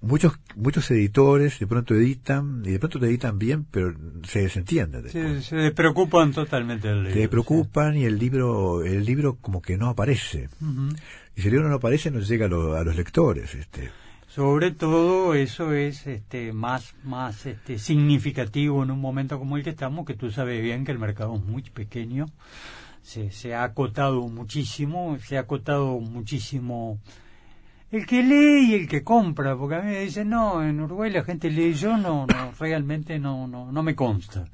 muchos 0.00 0.38
muchos 0.56 0.90
editores 0.90 1.58
de 1.60 1.66
pronto 1.66 1.94
editan 1.94 2.62
y 2.64 2.72
de 2.72 2.78
pronto 2.80 2.98
te 2.98 3.06
editan 3.06 3.38
bien 3.38 3.64
pero 3.70 3.94
se 4.24 4.40
desentienden 4.40 5.08
se, 5.08 5.42
se 5.42 5.70
preocupan 5.70 6.32
totalmente 6.32 6.88
del 6.88 7.04
libro 7.04 7.20
se 7.20 7.28
preocupan 7.28 7.96
y 7.96 8.04
el 8.04 8.18
libro 8.18 8.84
el 8.84 9.04
libro 9.04 9.36
como 9.40 9.62
que 9.62 9.76
no 9.76 9.88
aparece. 9.88 10.48
Y 11.36 11.42
si 11.42 11.48
el 11.48 11.54
libro 11.54 11.68
no 11.68 11.76
aparece 11.76 12.10
no 12.10 12.18
llega 12.20 12.46
a, 12.46 12.80
a 12.80 12.84
los 12.84 12.96
lectores 12.96 13.54
este 13.54 13.90
sobre 14.30 14.70
todo 14.70 15.34
eso 15.34 15.72
es 15.72 16.06
este 16.06 16.52
más 16.52 16.94
más 17.02 17.46
este 17.46 17.80
significativo 17.80 18.84
en 18.84 18.92
un 18.92 19.00
momento 19.00 19.40
como 19.40 19.56
el 19.56 19.64
que 19.64 19.70
estamos 19.70 20.06
que 20.06 20.14
tú 20.14 20.30
sabes 20.30 20.62
bien 20.62 20.84
que 20.84 20.92
el 20.92 21.00
mercado 21.00 21.34
es 21.34 21.42
muy 21.42 21.62
pequeño. 21.62 22.26
Se, 23.02 23.32
se 23.32 23.54
ha 23.54 23.64
acotado 23.64 24.28
muchísimo 24.28 25.18
se 25.18 25.36
ha 25.36 25.40
acotado 25.40 25.98
muchísimo 25.98 26.98
el 27.90 28.06
que 28.06 28.22
lee 28.22 28.70
y 28.70 28.74
el 28.74 28.88
que 28.88 29.02
compra 29.02 29.56
porque 29.56 29.74
a 29.74 29.80
mí 29.80 29.86
me 29.86 30.00
dicen 30.00 30.28
no 30.28 30.62
en 30.62 30.80
Uruguay 30.80 31.10
la 31.10 31.24
gente 31.24 31.50
lee 31.50 31.74
yo 31.74 31.96
no 31.96 32.26
no 32.26 32.52
realmente 32.56 33.18
no 33.18 33.48
no 33.48 33.72
no 33.72 33.82
me 33.82 33.96
consta 33.96 34.44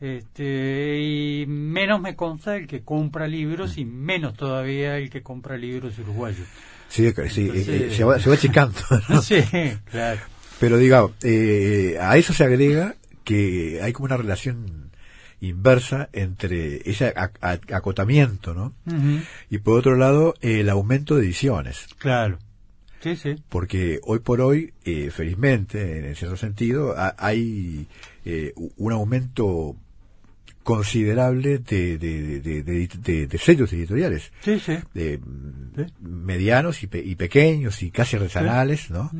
este 0.00 1.00
y 1.00 1.46
menos 1.46 2.00
me 2.00 2.14
consta 2.14 2.56
el 2.56 2.66
que 2.66 2.82
compra 2.82 3.26
libros 3.26 3.78
y 3.78 3.86
menos 3.86 4.34
todavía 4.34 4.98
el 4.98 5.08
que 5.08 5.22
compra 5.22 5.56
libros 5.56 5.98
uruguayos 5.98 6.46
Sí, 6.88 7.12
sí 7.30 7.50
eh, 7.54 7.92
se, 7.94 8.04
va, 8.04 8.18
se 8.18 8.28
va 8.28 8.34
achicando. 8.34 8.78
Sí, 9.22 9.42
claro. 9.90 10.20
Pero 10.58 10.78
digamos, 10.78 11.12
eh, 11.22 11.96
a 12.00 12.16
eso 12.16 12.32
se 12.32 12.44
agrega 12.44 12.96
que 13.24 13.80
hay 13.82 13.92
como 13.92 14.06
una 14.06 14.16
relación 14.16 14.90
inversa 15.40 16.08
entre 16.12 16.88
ese 16.90 17.14
acotamiento, 17.70 18.54
¿no? 18.54 18.74
Y 19.50 19.58
por 19.58 19.78
otro 19.78 19.96
lado, 19.96 20.34
el 20.40 20.68
aumento 20.68 21.16
de 21.16 21.24
ediciones. 21.24 21.86
Claro. 21.98 22.38
Sí, 23.00 23.14
sí. 23.14 23.36
Porque 23.48 24.00
hoy 24.02 24.18
por 24.18 24.40
hoy, 24.40 24.72
eh, 24.84 25.10
felizmente, 25.10 26.08
en 26.08 26.16
cierto 26.16 26.36
sentido, 26.36 26.96
hay 27.16 27.86
eh, 28.24 28.52
un 28.56 28.92
aumento 28.92 29.76
considerable 30.68 31.60
de, 31.60 31.96
de, 31.96 33.26
de, 33.26 33.38
sellos 33.38 33.72
editoriales. 33.72 34.30
Sí, 34.42 34.60
sí. 34.60 34.76
Medianos 35.98 36.82
y, 36.82 36.88
pequeños 36.88 37.82
y 37.82 37.90
casi 37.90 38.16
artesanales, 38.16 38.90
¿no? 38.90 39.10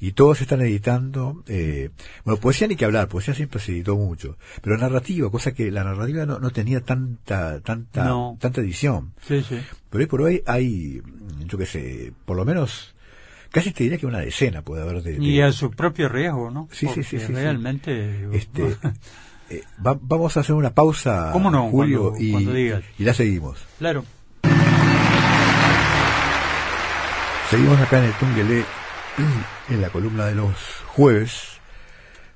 Y 0.00 0.12
todos 0.12 0.40
están 0.40 0.62
editando. 0.62 1.44
Eh, 1.48 1.90
bueno, 2.24 2.40
poesía 2.40 2.66
ni 2.66 2.76
que 2.76 2.86
hablar, 2.86 3.08
poesía 3.08 3.34
siempre 3.34 3.60
se 3.60 3.72
editó 3.72 3.94
mucho. 3.94 4.38
Pero 4.62 4.78
narrativa, 4.78 5.30
cosa 5.30 5.52
que 5.52 5.70
la 5.70 5.84
narrativa 5.84 6.24
no, 6.24 6.38
no 6.38 6.48
tenía 6.50 6.80
tanta 6.80 7.60
tanta 7.60 8.10
tanta 8.38 8.62
edición. 8.62 9.12
Sí, 9.20 9.42
sí. 9.46 9.58
Pero 9.90 10.00
hoy 10.00 10.06
por 10.06 10.22
hoy 10.22 10.42
hay, 10.46 11.02
yo 11.44 11.58
qué 11.58 11.66
sé, 11.66 12.12
por 12.24 12.38
lo 12.38 12.46
menos 12.46 12.94
casi 13.52 13.70
te 13.72 13.84
diría 13.84 13.98
que 13.98 14.06
una 14.06 14.20
decena 14.20 14.62
puede 14.62 14.80
haber 14.82 15.02
de, 15.02 15.22
y 15.22 15.40
a 15.40 15.52
su 15.52 15.70
propio 15.70 16.08
riesgo 16.08 16.50
no 16.50 16.68
sí 16.72 16.88
sí 16.92 17.02
sí, 17.02 17.16
realmente 17.18 18.28
este 18.32 18.76
Eh, 19.48 19.62
vamos 19.78 20.36
a 20.36 20.40
hacer 20.40 20.54
una 20.54 20.74
pausa, 20.74 21.32
Julio, 21.32 22.14
y, 22.18 22.50
y 22.98 23.04
la 23.04 23.14
seguimos. 23.14 23.58
Claro. 23.78 24.04
Seguimos 27.50 27.80
acá 27.80 27.98
en 27.98 28.04
el 28.06 28.12
Tungelé, 28.14 28.64
en 29.68 29.80
la 29.80 29.90
columna 29.90 30.26
de 30.26 30.34
los 30.34 30.56
jueves, 30.88 31.60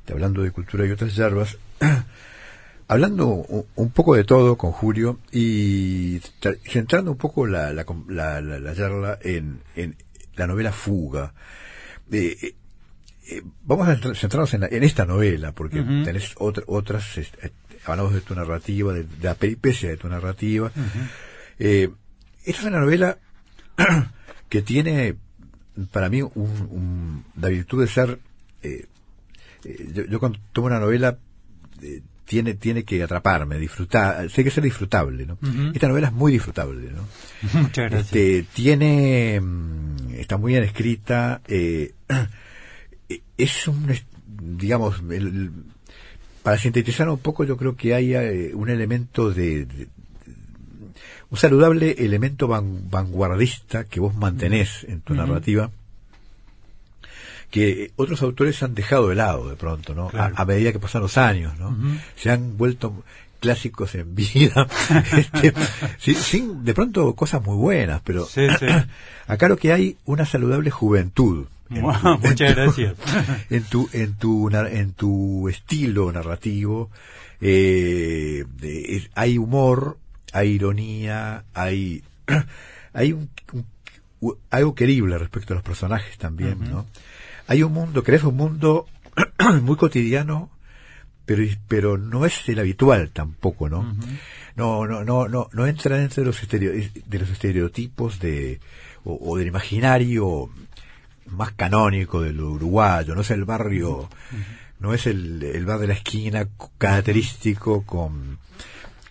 hablando 0.08 0.42
de 0.42 0.52
cultura 0.52 0.86
y 0.86 0.90
otras 0.92 1.16
yerbas, 1.16 1.58
hablando 2.88 3.26
un 3.26 3.90
poco 3.90 4.14
de 4.14 4.22
todo 4.22 4.56
con 4.56 4.70
Julio 4.70 5.18
y 5.32 6.20
centrando 6.64 7.10
un 7.10 7.16
poco 7.16 7.46
la, 7.48 7.72
la, 7.72 7.84
la, 8.40 8.74
charla 8.74 9.18
en, 9.22 9.62
en, 9.74 9.96
la 10.36 10.46
novela 10.46 10.70
Fuga. 10.70 11.34
Eh, 12.12 12.54
eh, 13.28 13.42
vamos 13.64 13.88
a 13.88 13.96
centrarnos 14.14 14.54
en, 14.54 14.82
esta 14.84 15.04
novela, 15.04 15.52
porque 15.52 15.82
tenés 15.82 16.34
otras, 16.36 17.18
este, 17.18 17.52
hablamos 17.86 18.14
de 18.14 18.20
tu 18.20 18.34
narrativa, 18.34 18.92
de, 18.92 19.06
la 19.22 19.34
peripecia 19.34 19.90
de 19.90 19.96
tu 19.96 20.08
narrativa. 20.08 20.72
Eh, 21.58 21.90
esta 22.44 22.60
es 22.62 22.66
una 22.66 22.80
novela 22.80 23.18
que 24.48 24.62
tiene, 24.62 25.16
para 25.92 26.08
mí, 26.08 26.22
un, 26.22 27.24
la 27.40 27.48
virtud 27.48 27.82
de 27.82 27.88
ser... 27.88 28.18
Eh, 28.62 28.86
yo, 30.08 30.18
cuando 30.18 30.38
tomo 30.52 30.68
una 30.68 30.80
novela 30.80 31.18
tiene 32.30 32.54
tiene 32.54 32.84
que 32.84 33.02
atraparme, 33.02 33.58
disfrutar, 33.58 34.28
tiene 34.28 34.44
que 34.44 34.54
ser 34.54 34.62
disfrutable, 34.62 35.26
¿no? 35.26 35.36
Esta 35.74 35.88
novela 35.88 36.06
es 36.06 36.12
muy 36.12 36.30
disfrutable, 36.30 36.92
¿no? 36.92 37.02
Muchas 37.60 37.90
gracias. 37.90 38.04
Este, 38.04 38.46
tiene, 38.54 39.40
mm, 39.40 40.14
está 40.14 40.36
muy 40.36 40.52
bien 40.52 40.62
escrita, 40.62 41.40
eh, 41.48 41.92
es 43.36 43.68
un, 43.68 43.86
digamos, 44.26 45.02
para 46.42 46.58
sintetizar 46.58 47.08
un 47.08 47.18
poco, 47.18 47.44
yo 47.44 47.56
creo 47.56 47.76
que 47.76 47.94
hay 47.94 48.14
eh, 48.14 48.52
un 48.54 48.68
elemento 48.68 49.30
de, 49.30 49.66
un 51.30 51.38
saludable 51.38 51.96
elemento 51.98 52.48
vanguardista 52.48 53.84
que 53.84 54.00
vos 54.00 54.14
mantenés 54.14 54.84
en 54.88 55.00
tu 55.00 55.14
narrativa, 55.14 55.70
que 57.50 57.92
otros 57.96 58.22
autores 58.22 58.62
han 58.62 58.74
dejado 58.74 59.08
de 59.08 59.14
lado 59.16 59.48
de 59.48 59.56
pronto, 59.56 59.94
¿no? 59.94 60.10
A, 60.12 60.44
medida 60.44 60.72
que 60.72 60.78
pasan 60.78 61.02
los 61.02 61.18
años, 61.18 61.58
¿no? 61.58 61.76
Se 62.16 62.30
han 62.30 62.56
vuelto 62.56 63.04
clásicos 63.40 63.94
en 63.94 64.14
vida, 64.14 64.68
este, 65.16 65.54
sin, 65.98 66.64
de 66.64 66.74
pronto 66.74 67.14
cosas 67.14 67.42
muy 67.42 67.56
buenas, 67.56 68.02
pero 68.04 68.28
acá 69.26 69.48
lo 69.48 69.56
que 69.56 69.72
hay 69.72 69.96
una 70.04 70.26
saludable 70.26 70.70
juventud 70.70 71.46
Muchas 71.70 72.54
gracias. 72.54 72.96
En 73.50 73.62
tu, 73.64 73.88
en 73.92 74.14
tu, 74.14 74.50
en 74.50 74.92
tu 74.92 75.48
estilo 75.48 76.12
narrativo, 76.12 76.90
eh, 77.40 78.44
hay 79.14 79.38
humor, 79.38 79.98
hay 80.32 80.50
ironía, 80.50 81.44
hay, 81.54 82.02
hay 82.92 83.12
un, 83.12 83.30
algo 84.50 84.74
querible 84.74 85.18
respecto 85.18 85.54
a 85.54 85.56
los 85.56 85.64
personajes 85.64 86.18
también, 86.18 86.58
¿no? 86.70 86.86
Hay 87.46 87.62
un 87.62 87.72
mundo, 87.72 88.02
crees 88.02 88.24
un 88.24 88.36
mundo 88.36 88.86
muy 89.62 89.76
cotidiano, 89.76 90.50
pero, 91.24 91.42
pero 91.68 91.98
no 91.98 92.26
es 92.26 92.48
el 92.48 92.58
habitual 92.58 93.10
tampoco, 93.10 93.68
¿no? 93.68 93.96
No, 94.56 94.86
no, 94.86 95.04
no, 95.04 95.28
no, 95.28 95.48
no 95.52 95.66
entra 95.66 95.96
dentro 95.96 96.22
de 96.22 96.26
los, 96.26 96.48
de 96.48 97.18
los 97.18 97.30
estereotipos 97.30 98.18
de, 98.18 98.60
o, 99.04 99.18
o 99.20 99.36
del 99.38 99.48
imaginario 99.48 100.50
más 101.26 101.52
canónico 101.52 102.20
del 102.20 102.40
uruguayo, 102.40 103.14
no 103.14 103.20
es 103.20 103.30
el 103.30 103.44
barrio, 103.44 104.08
no 104.78 104.94
es 104.94 105.06
el, 105.06 105.42
el 105.42 105.66
bar 105.66 105.78
de 105.78 105.86
la 105.88 105.94
esquina 105.94 106.48
característico 106.78 107.82
con 107.82 108.38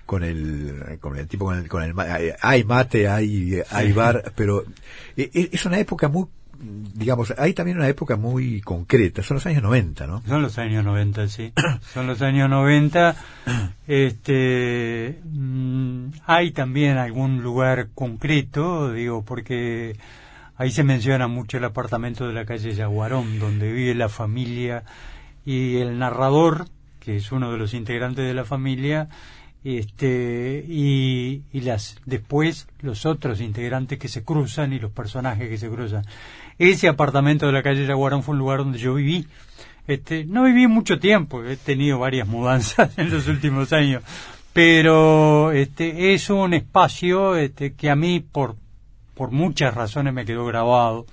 con 0.05 0.23
el 0.23 0.97
con 0.99 1.17
el 1.17 1.27
tipo 1.27 1.45
con 1.45 1.59
el, 1.59 1.69
con 1.69 1.83
el 1.83 1.93
hay 2.41 2.63
mate 2.63 3.07
hay 3.07 3.61
hay 3.69 3.91
bar 3.91 4.33
pero 4.35 4.63
e, 5.15 5.29
e, 5.31 5.49
es 5.51 5.65
una 5.67 5.77
época 5.77 6.07
muy 6.07 6.25
digamos, 6.59 7.33
hay 7.37 7.53
también 7.53 7.77
una 7.77 7.87
época 7.87 8.17
muy 8.17 8.61
concreta, 8.61 9.23
son 9.23 9.35
los 9.35 9.45
años 9.45 9.63
90, 9.63 10.07
¿no? 10.07 10.21
Son 10.27 10.41
los 10.41 10.57
años 10.57 10.83
90, 10.83 11.27
sí. 11.27 11.53
son 11.93 12.07
los 12.07 12.21
años 12.21 12.49
90. 12.49 13.15
Este, 13.87 15.19
mm, 15.23 16.09
hay 16.25 16.51
también 16.51 16.97
algún 16.97 17.41
lugar 17.41 17.89
concreto, 17.95 18.91
digo, 18.91 19.23
porque 19.23 19.95
Ahí 20.59 20.71
se 20.71 20.83
menciona 20.83 21.29
mucho 21.29 21.55
el 21.55 21.63
apartamento 21.63 22.27
de 22.27 22.33
la 22.33 22.43
calle 22.43 22.73
Yaguarón, 22.73 23.39
donde 23.39 23.71
vive 23.71 23.95
la 23.95 24.09
familia 24.09 24.83
y 25.45 25.77
el 25.77 25.97
narrador, 25.97 26.65
que 26.99 27.15
es 27.15 27.31
uno 27.31 27.49
de 27.53 27.57
los 27.57 27.73
integrantes 27.73 28.27
de 28.27 28.33
la 28.33 28.43
familia, 28.43 29.07
este 29.63 30.65
y, 30.67 31.43
las 31.53 31.95
después 32.05 32.67
los 32.81 33.05
otros 33.05 33.39
integrantes 33.39 33.99
que 33.99 34.09
se 34.09 34.25
cruzan 34.25 34.73
y 34.73 34.79
los 34.79 34.91
personajes 34.91 35.47
que 35.47 35.57
se 35.57 35.69
cruzan. 35.69 36.03
Ese 36.57 36.89
apartamento 36.89 37.45
de 37.45 37.53
la 37.53 37.63
calle 37.63 37.85
Yaguarón 37.85 38.21
fue 38.21 38.33
un 38.33 38.39
lugar 38.39 38.57
donde 38.59 38.79
yo 38.79 38.95
viví. 38.95 39.27
Este, 39.87 40.25
no 40.25 40.43
viví 40.43 40.67
mucho 40.67 40.99
tiempo, 40.99 41.41
he 41.41 41.55
tenido 41.55 41.99
varias 41.99 42.27
mudanzas 42.27 42.91
en 42.97 43.09
los 43.09 43.29
últimos 43.29 43.71
años, 43.71 44.03
pero 44.51 45.53
este 45.53 46.13
es 46.13 46.29
un 46.29 46.53
espacio 46.53 47.37
este, 47.37 47.75
que 47.75 47.89
a 47.89 47.95
mí 47.95 48.19
por 48.19 48.57
por 49.19 49.31
muchas 49.31 49.73
razones 49.73 50.13
me 50.13 50.23
quedó 50.23 50.45
grabado. 50.45 51.05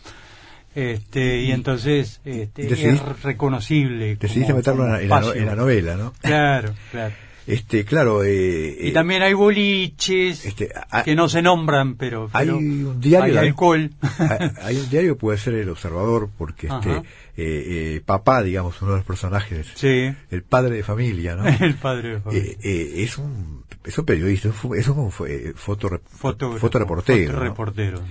Este, 0.76 1.40
y, 1.40 1.50
entonces 1.50 2.20
este, 2.25 2.72
es 2.72 3.22
reconocible. 3.25 4.14
Decidiste 4.14 4.54
meterlo 4.54 4.96
en 4.96 5.08
la, 5.08 5.56
novela, 5.56 5.96
¿no? 5.96 6.12
Claro, 6.20 6.72
claro. 6.92 7.14
Este, 7.48 7.84
claro. 7.84 8.25
Eh, 8.25 8.76
y 8.80 8.92
también 8.92 9.22
hay 9.22 9.32
boliches 9.32 10.44
este, 10.44 10.68
que 11.04 11.14
no 11.14 11.28
se 11.28 11.42
nombran, 11.42 11.94
pero, 11.94 12.28
hay 12.32 12.48
un 12.48 13.00
diario. 13.00 13.40
Hay 13.40 13.48
alcohol. 13.48 13.90
Hay, 14.62 14.76
un 14.76 14.90
diario 14.90 15.16
puede 15.16 15.38
ser 15.38 15.54
El 15.54 15.68
Observador, 15.68 16.28
porque 16.36 16.66
este, 16.66 16.90
eh, 16.90 17.02
eh, 17.36 18.02
papá, 18.04 18.42
digamos, 18.42 18.82
uno 18.82 18.92
de 18.92 18.96
los 18.96 19.06
personajes, 19.06 19.68
sí. 19.76 20.12
el 20.28 20.42
padre 20.42 20.75
de 20.75 20.82
familia, 20.82 21.36
¿no? 21.36 21.46
el 21.60 21.75
padre 21.75 22.14
de 22.14 22.20
familia. 22.20 22.56
es 22.60 23.16
un 23.16 23.65
es 23.86 23.98
un 23.98 24.04
periodista, 24.04 24.50
es 24.76 24.88
un 24.88 25.10
foto, 25.10 26.00
foto, 26.04 26.58
fotoreportero. 26.58 27.38
reportero. 27.38 28.02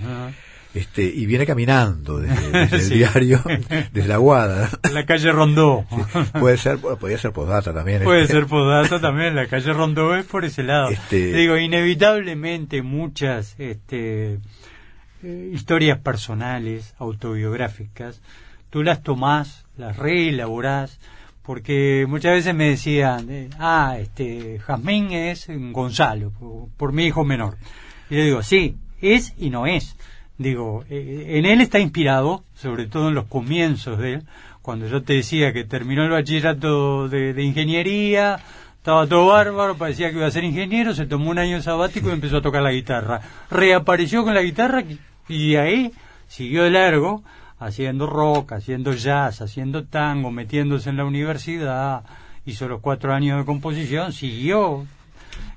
Este, 0.74 1.04
y 1.04 1.24
viene 1.24 1.46
caminando 1.46 2.18
desde, 2.18 2.76
el 2.76 2.88
diario, 2.90 3.42
desde 3.92 4.08
la 4.08 4.18
Guada. 4.18 4.68
La 4.92 5.06
calle 5.06 5.32
Rondó. 5.32 5.86
puede 6.38 6.58
ser, 6.58 6.78
podría 6.78 7.16
ser 7.16 7.32
Podata 7.32 7.72
también. 7.72 8.02
Puede 8.04 8.22
este. 8.22 8.34
ser 8.34 8.46
Podata 8.46 9.00
también, 9.00 9.34
la 9.34 9.46
calle 9.46 9.72
Rondó 9.72 10.14
es 10.14 10.26
por 10.26 10.44
ese 10.44 10.62
lado. 10.62 10.90
Este... 10.90 11.32
Digo, 11.32 11.56
inevitablemente 11.56 12.82
muchas 12.82 13.54
este, 13.58 14.38
eh, 15.22 15.50
historias 15.52 15.98
personales, 15.98 16.94
autobiográficas, 16.98 18.20
tú 18.68 18.82
las 18.82 19.02
tomás, 19.02 19.64
las 19.78 19.96
reelaborás, 19.96 21.00
porque 21.46 22.06
muchas 22.08 22.32
veces 22.32 22.54
me 22.56 22.70
decían, 22.70 23.30
eh, 23.30 23.48
ah, 23.60 23.96
este, 24.00 24.58
Jazmín 24.58 25.12
es 25.12 25.46
Gonzalo, 25.48 26.32
por, 26.76 26.92
mi 26.92 27.06
hijo 27.06 27.24
menor. 27.24 27.56
Y 28.10 28.16
yo 28.16 28.24
digo, 28.24 28.42
sí, 28.42 28.74
es 29.00 29.32
y 29.38 29.50
no 29.50 29.64
es. 29.66 29.96
Digo, 30.38 30.84
eh, 30.90 31.38
en 31.38 31.46
él 31.46 31.60
está 31.60 31.78
inspirado, 31.78 32.42
sobre 32.54 32.86
todo 32.86 33.08
en 33.08 33.14
los 33.14 33.26
comienzos 33.26 33.98
de 34.00 34.14
él, 34.14 34.22
cuando 34.60 34.88
yo 34.88 35.04
te 35.04 35.12
decía 35.12 35.52
que 35.52 35.62
terminó 35.62 36.02
el 36.02 36.10
bachillerato 36.10 37.08
de, 37.08 37.40
ingeniería, 37.40 38.40
estaba 38.78 39.06
todo 39.06 39.26
bárbaro, 39.26 39.76
parecía 39.76 40.10
que 40.10 40.16
iba 40.16 40.26
a 40.26 40.32
ser 40.32 40.42
ingeniero, 40.42 40.94
se 40.94 41.06
tomó 41.06 41.30
un 41.30 41.38
año 41.38 41.62
sabático 41.62 42.08
y 42.08 42.12
empezó 42.12 42.38
a 42.38 42.42
tocar 42.42 42.62
la 42.62 42.72
guitarra. 42.72 43.20
Reapareció 43.52 44.24
con 44.24 44.34
la 44.34 44.42
guitarra 44.42 44.82
y 45.28 45.54
ahí 45.54 45.92
siguió 46.26 46.64
de 46.64 46.70
largo 46.70 47.22
haciendo 47.58 48.06
rock, 48.06 48.52
haciendo 48.52 48.92
jazz, 48.92 49.40
haciendo 49.40 49.84
tango, 49.84 50.30
metiéndose 50.30 50.90
en 50.90 50.96
la 50.96 51.04
universidad 51.04 52.04
hizo 52.46 52.68
los 52.68 52.80
cuatro 52.80 53.12
años 53.12 53.38
de 53.38 53.44
composición, 53.44 54.12
siguió. 54.12 54.86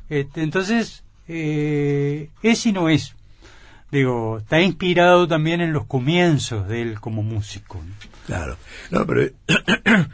Este, 0.10 0.41
entonces, 0.41 1.03
eh, 1.27 2.29
es 2.41 2.65
y 2.65 2.72
no 2.72 2.89
es. 2.89 3.15
Digo, 3.91 4.39
está 4.39 4.60
inspirado 4.60 5.27
también 5.27 5.62
en 5.62 5.72
los 5.72 5.86
comienzos 5.86 6.68
de 6.68 6.82
él 6.82 7.00
como 7.00 7.22
músico. 7.22 7.82
Claro. 8.25 8.58
No, 8.89 9.06
pero 9.06 9.32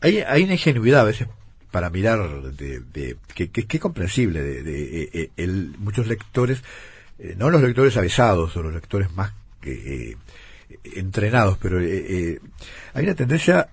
hay, 0.00 0.18
hay 0.18 0.42
una 0.42 0.52
ingenuidad 0.52 1.00
a 1.00 1.04
veces 1.04 1.28
para 1.70 1.90
mirar 1.90 2.42
de, 2.52 2.80
de 2.80 3.16
que, 3.34 3.50
que, 3.50 3.80
comprensible 3.80 4.42
de, 4.42 4.62
de, 4.62 5.02
eh, 5.12 5.30
eh, 5.36 5.46
muchos 5.78 6.06
lectores 6.06 6.62
eh, 7.18 7.34
no 7.36 7.50
los 7.50 7.62
lectores 7.62 7.96
avesados 7.96 8.56
o 8.56 8.62
los 8.62 8.74
lectores 8.74 9.12
más 9.12 9.32
eh, 9.62 10.16
entrenados 10.84 11.58
pero 11.60 11.78
hay 11.78 13.04
una 13.04 13.14
tendencia 13.14 13.70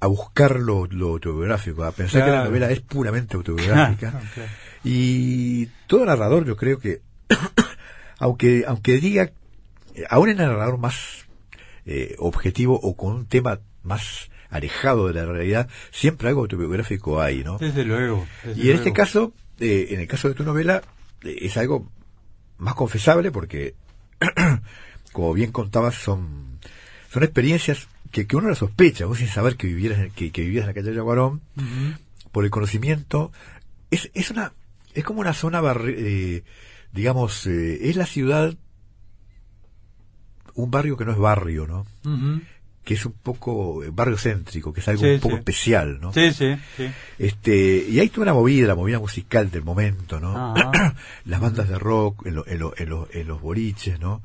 a 0.00 0.06
buscar 0.06 0.58
lo, 0.60 0.84
autobiográfico 0.84 1.84
a 1.84 1.92
pensar 1.92 2.24
que 2.24 2.30
la 2.30 2.44
novela 2.44 2.70
es 2.70 2.80
puramente 2.80 3.36
autobiográfica 3.36 4.20
y 4.84 5.66
todo 5.86 6.06
narrador 6.06 6.44
yo 6.46 6.56
creo 6.56 6.78
que 6.78 7.00
aunque 8.18 8.64
aunque 8.66 8.98
diga 8.98 9.30
aún 10.08 10.30
en 10.30 10.40
el 10.40 10.48
narrador 10.48 10.78
más 10.78 11.26
objetivo 12.18 12.78
o 12.82 12.96
con 12.96 13.14
un 13.14 13.26
tema 13.26 13.60
más 13.82 14.28
alejado 14.50 15.08
de 15.08 15.14
la 15.14 15.24
realidad, 15.24 15.68
siempre 15.90 16.28
algo 16.28 16.42
autobiográfico 16.42 17.20
hay, 17.20 17.44
¿no? 17.44 17.58
Desde 17.58 17.84
luego. 17.84 18.26
y 18.56 18.70
en 18.70 18.76
este 18.76 18.92
caso, 18.92 19.32
eh, 19.60 19.88
en 19.90 20.00
el 20.00 20.08
caso 20.08 20.28
de 20.28 20.34
tu 20.34 20.44
novela, 20.44 20.82
eh, 21.22 21.38
es 21.42 21.56
algo 21.56 21.90
más 22.58 22.74
confesable 22.74 23.30
porque, 23.30 23.74
como 25.12 25.32
bien 25.32 25.52
contabas, 25.52 25.94
son, 25.96 26.45
son 27.16 27.22
experiencias 27.22 27.88
que, 28.10 28.26
que 28.26 28.36
uno 28.36 28.50
las 28.50 28.58
sospecha, 28.58 29.06
vos 29.06 29.16
sin 29.16 29.28
saber 29.28 29.56
que 29.56 29.68
vivieras, 29.68 30.12
que, 30.14 30.30
que 30.30 30.42
vivías 30.42 30.64
en 30.64 30.66
la 30.66 30.74
calle 30.74 30.90
de 30.90 30.98
Aguarón, 30.98 31.40
por 32.30 32.44
el 32.44 32.50
conocimiento, 32.50 33.32
es, 33.90 34.10
es 34.12 34.30
una, 34.30 34.52
es 34.92 35.02
como 35.02 35.20
una 35.20 35.32
zona, 35.32 35.62
eh, 35.86 36.44
digamos, 36.92 37.46
es 37.46 37.96
la 37.96 38.04
ciudad, 38.04 38.54
un 40.52 40.70
barrio 40.70 40.98
que 40.98 41.06
no 41.06 41.12
es 41.12 41.18
barrio, 41.18 41.66
¿no? 41.66 41.86
que 42.84 42.92
es 42.92 43.06
un 43.06 43.14
poco 43.14 43.82
eh, 43.82 43.88
barrio 43.90 44.18
céntrico, 44.18 44.74
que 44.74 44.80
es 44.80 44.88
algo 44.88 45.04
un 45.04 45.20
poco 45.20 45.36
especial, 45.36 45.98
¿no? 46.02 46.12
Sí, 46.12 46.32
sí, 46.32 46.54
sí. 46.76 46.86
Este, 47.18 47.86
y 47.88 47.98
hay 47.98 48.10
toda 48.10 48.24
una 48.24 48.34
movida, 48.34 48.68
la 48.68 48.74
movida 48.74 49.00
musical 49.00 49.50
del 49.50 49.64
momento, 49.64 50.20
¿no? 50.20 50.54
Las 51.24 51.40
bandas 51.40 51.66
de 51.66 51.78
rock 51.78 52.26
en, 52.26 52.44
en, 52.46 53.26
los 53.26 53.40
boliches, 53.40 53.98
¿no? 53.98 54.22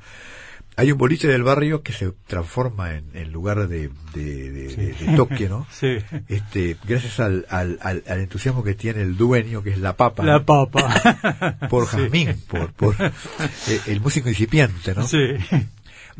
Hay 0.78 0.92
un 0.92 0.98
boliche 0.98 1.28
del 1.28 1.44
barrio 1.44 1.84
que 1.84 1.94
se 1.94 2.12
transforma 2.28 2.96
en, 2.96 3.06
en 3.14 3.32
lugar 3.32 3.68
de, 3.68 3.90
de, 4.14 5.14
toque, 5.16 5.50
¿no? 5.50 5.68
Sí. 5.72 5.98
Este, 6.28 6.78
gracias 6.88 7.20
al, 7.20 7.46
al, 7.50 7.80
al, 7.82 8.04
entusiasmo 8.08 8.64
que 8.64 8.74
tiene 8.74 9.02
el 9.02 9.18
dueño, 9.18 9.64
que 9.64 9.72
es 9.72 9.78
la 9.78 9.98
papa. 9.98 10.24
La 10.24 10.44
papa. 10.44 11.60
Por 11.70 11.86
Jazmín, 11.86 12.42
por, 12.48 12.72
por 12.74 12.96
eh, 13.00 13.80
el 13.88 14.02
músico 14.02 14.30
incipiente, 14.30 14.96
¿no? 14.96 15.08
Sí 15.08 15.18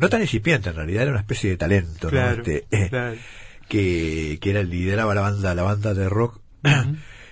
no 0.02 0.08
tan 0.08 0.20
incipiente 0.20 0.70
en 0.70 0.76
realidad, 0.76 1.02
era 1.02 1.12
una 1.12 1.20
especie 1.20 1.50
de 1.50 1.56
talento, 1.56 2.10
¿no? 2.10 2.30
Este, 2.30 2.66
eh, 2.70 3.18
que, 3.68 4.38
que 4.40 4.50
era 4.50 4.62
lideraba 4.62 5.14
la 5.14 5.20
banda, 5.20 5.54
la 5.54 5.62
banda 5.62 5.94
de 5.94 6.08
rock, 6.08 6.40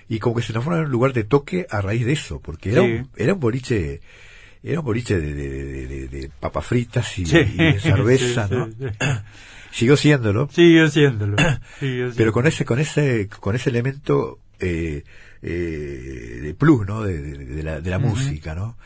y 0.07 0.19
como 0.19 0.35
que 0.35 0.41
se 0.41 0.53
transformó 0.53 0.79
en 0.79 0.85
un 0.85 0.91
lugar 0.91 1.13
de 1.13 1.23
toque 1.23 1.67
a 1.69 1.81
raíz 1.81 2.05
de 2.05 2.13
eso, 2.13 2.39
porque 2.39 2.71
era, 2.71 2.81
un, 2.81 3.09
era 3.15 3.33
un 3.33 3.39
boliche, 3.39 4.01
era 4.63 4.79
un 4.79 4.85
boliche 4.85 5.19
de, 5.19 5.33
de, 5.33 6.07
de, 6.07 6.31
papas 6.39 6.65
fritas 6.65 7.17
y, 7.17 7.25
de 7.25 7.79
cerveza, 7.79 8.47
¿no? 8.51 8.69
Siguió 9.71 9.95
siéndolo. 9.95 10.49
Siguió 10.51 10.89
siéndolo. 10.89 11.37
Pero 11.79 12.33
con 12.33 12.45
ese, 12.45 12.65
con 12.65 12.79
ese, 12.79 13.27
con 13.27 13.55
ese 13.55 13.69
elemento 13.69 14.39
eh, 14.59 15.03
eh, 15.41 16.39
de 16.41 16.53
plus, 16.53 16.85
¿no? 16.85 17.03
De, 17.03 17.63
la, 17.63 17.81
de 17.81 17.89
la 17.89 17.99
música, 17.99 18.53
¿no? 18.53 18.77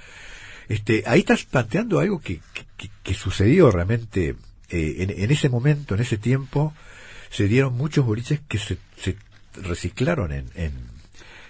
Este, 0.69 1.03
ahí 1.05 1.19
estás 1.19 1.43
planteando 1.43 1.99
algo 1.99 2.19
que, 2.21 2.39
que, 3.03 3.13
sucedió 3.13 3.69
realmente 3.69 4.35
eh, 4.69 5.15
en, 5.17 5.31
ese 5.31 5.49
momento, 5.49 5.95
en 5.95 6.01
ese 6.01 6.17
tiempo, 6.17 6.73
se 7.29 7.47
dieron 7.47 7.75
muchos 7.75 8.05
boliches 8.05 8.39
que 8.47 8.57
se, 8.57 8.77
se 8.97 9.15
reciclaron 9.55 10.31
en, 10.31 10.45
en, 10.55 10.73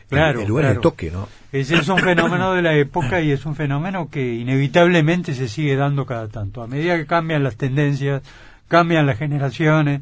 claro, 0.09 0.45
lugar 0.45 0.73
de 0.73 0.79
toque, 0.79 1.11
¿no? 1.11 1.27
Ese 1.51 1.75
es 1.75 1.87
un 1.87 1.99
fenómeno 1.99 2.53
de 2.53 2.61
la 2.61 2.75
época 2.75 3.21
y 3.21 3.31
es 3.31 3.45
un 3.45 3.55
fenómeno 3.55 4.09
que 4.09 4.35
inevitablemente 4.35 5.33
se 5.33 5.47
sigue 5.47 5.75
dando 5.75 6.05
cada 6.05 6.27
tanto. 6.27 6.61
A 6.61 6.67
medida 6.67 6.97
que 6.97 7.05
cambian 7.05 7.43
las 7.43 7.55
tendencias, 7.55 8.21
cambian 8.67 9.05
las 9.05 9.17
generaciones, 9.17 10.01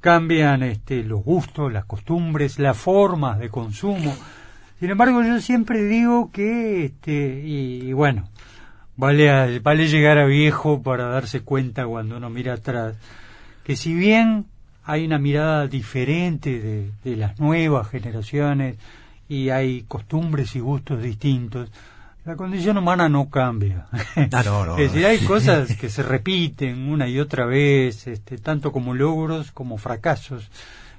cambian 0.00 0.62
este, 0.62 1.02
los 1.02 1.22
gustos, 1.22 1.72
las 1.72 1.84
costumbres, 1.84 2.58
las 2.58 2.76
formas 2.76 3.38
de 3.38 3.48
consumo. 3.48 4.14
Sin 4.78 4.90
embargo, 4.90 5.22
yo 5.22 5.40
siempre 5.40 5.84
digo 5.84 6.30
que, 6.32 6.84
este, 6.86 7.42
y 7.44 7.92
bueno, 7.92 8.28
Vale, 9.00 9.60
vale 9.60 9.88
llegar 9.88 10.18
a 10.18 10.26
viejo 10.26 10.82
para 10.82 11.06
darse 11.06 11.40
cuenta 11.40 11.86
cuando 11.86 12.18
uno 12.18 12.28
mira 12.28 12.52
atrás 12.52 12.96
que 13.64 13.74
si 13.74 13.94
bien 13.94 14.44
hay 14.84 15.06
una 15.06 15.18
mirada 15.18 15.66
diferente 15.68 16.60
de, 16.60 16.90
de 17.02 17.16
las 17.16 17.40
nuevas 17.40 17.88
generaciones 17.88 18.76
y 19.30 19.50
hay 19.50 19.84
costumbres 19.86 20.56
y 20.56 20.60
gustos 20.60 21.00
distintos, 21.00 21.70
la 22.24 22.34
condición 22.34 22.76
humana 22.76 23.08
no 23.08 23.30
cambia. 23.30 23.86
Ah, 24.32 24.42
no, 24.44 24.66
no, 24.66 24.76
es 24.78 24.92
decir, 24.92 25.06
hay 25.06 25.20
cosas 25.20 25.76
que 25.76 25.88
se 25.88 26.02
repiten 26.02 26.88
una 26.88 27.06
y 27.06 27.20
otra 27.20 27.46
vez, 27.46 28.08
este, 28.08 28.38
tanto 28.38 28.72
como 28.72 28.92
logros 28.92 29.52
como 29.52 29.78
fracasos, 29.78 30.50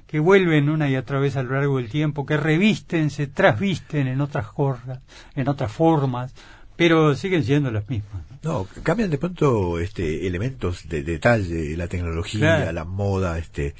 que 0.06 0.18
vuelven 0.18 0.70
una 0.70 0.88
y 0.88 0.96
otra 0.96 1.20
vez 1.20 1.36
a 1.36 1.42
lo 1.42 1.52
largo 1.52 1.76
del 1.76 1.90
tiempo, 1.90 2.24
que 2.24 2.38
revisten, 2.38 3.10
se 3.10 3.26
trasvisten 3.26 4.08
en 4.08 4.22
otras 4.22 4.46
cosas, 4.46 5.00
en 5.34 5.48
otras 5.48 5.70
formas, 5.70 6.34
pero 6.82 7.14
siguen 7.14 7.44
siendo 7.44 7.70
las 7.70 7.88
mismas. 7.88 8.22
No, 8.42 8.66
cambian 8.82 9.08
de 9.08 9.16
pronto 9.16 9.78
este, 9.78 10.26
elementos 10.26 10.88
de 10.88 11.04
detalle, 11.04 11.76
la 11.76 11.86
tecnología, 11.86 12.72
la 12.72 12.84
moda, 12.84 13.38
este, 13.38 13.76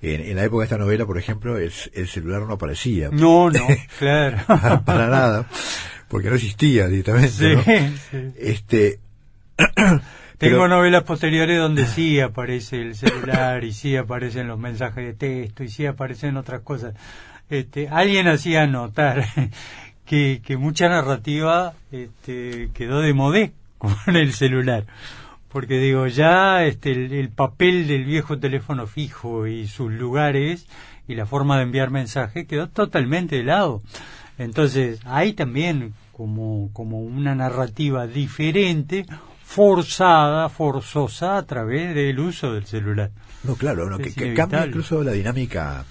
en, 0.00 0.36
la 0.36 0.44
época 0.44 0.60
de 0.60 0.64
esta 0.66 0.78
novela, 0.78 1.04
por 1.04 1.18
ejemplo, 1.18 1.58
el, 1.58 1.72
el 1.94 2.06
celular 2.06 2.42
no 2.42 2.54
aparecía. 2.54 3.08
No, 3.10 3.50
no, 3.50 3.66
claro. 3.98 4.38
para, 4.84 5.08
nada, 5.08 5.48
porque 6.06 6.28
no 6.28 6.36
existía 6.36 6.86
directamente. 6.86 7.28
Sí, 7.30 7.96
sí. 8.12 8.32
Este, 8.38 9.00
Tengo 10.38 10.68
novelas 10.68 11.02
posteriores 11.02 11.58
donde 11.58 11.84
sí 11.84 12.20
aparece 12.20 12.82
el 12.82 12.94
celular 12.94 13.64
y 13.64 13.72
sí 13.72 13.96
aparecen 13.96 14.46
los 14.46 14.60
mensajes 14.60 15.04
de 15.04 15.14
texto 15.14 15.64
y 15.64 15.68
sí 15.68 15.86
aparecen 15.86 16.36
otras 16.36 16.60
cosas. 16.60 16.94
Este, 17.50 17.88
alguien 17.88 18.28
hacía 18.28 18.68
notar 18.68 19.24
que, 20.04 20.40
que 20.44 20.56
mucha 20.56 20.88
narrativa 20.88 21.74
este, 21.92 22.70
quedó 22.74 23.00
de 23.00 23.14
modé 23.14 23.52
con 23.78 24.16
el 24.16 24.32
celular. 24.32 24.84
Porque 25.48 25.78
digo, 25.78 26.06
ya 26.08 26.64
este, 26.64 26.92
el, 26.92 27.28
papel 27.28 27.86
del 27.86 28.04
viejo 28.04 28.38
teléfono 28.38 28.86
fijo 28.88 29.46
y 29.46 29.68
sus 29.68 29.92
lugares 29.92 30.66
y 31.06 31.14
la 31.14 31.26
forma 31.26 31.56
de 31.56 31.62
enviar 31.62 31.90
mensaje 31.90 32.46
quedó 32.46 32.68
totalmente 32.68 33.36
de 33.36 33.44
lado. 33.44 33.80
Entonces, 34.36 34.98
hay 35.04 35.32
también 35.32 35.94
como, 36.10 36.70
como 36.72 37.00
una 37.00 37.36
narrativa 37.36 38.08
diferente, 38.08 39.06
forzada, 39.44 40.48
forzosa 40.48 41.36
a 41.36 41.46
través 41.46 41.94
del 41.94 42.18
uso 42.18 42.52
del 42.52 42.66
celular. 42.66 43.12
No, 43.44 43.54
claro, 43.54 43.88
no, 43.88 43.98
que, 43.98 44.12
que, 44.12 44.34
cambia 44.34 44.66
incluso 44.66 45.04
la 45.04 45.12
dinámica 45.12 45.84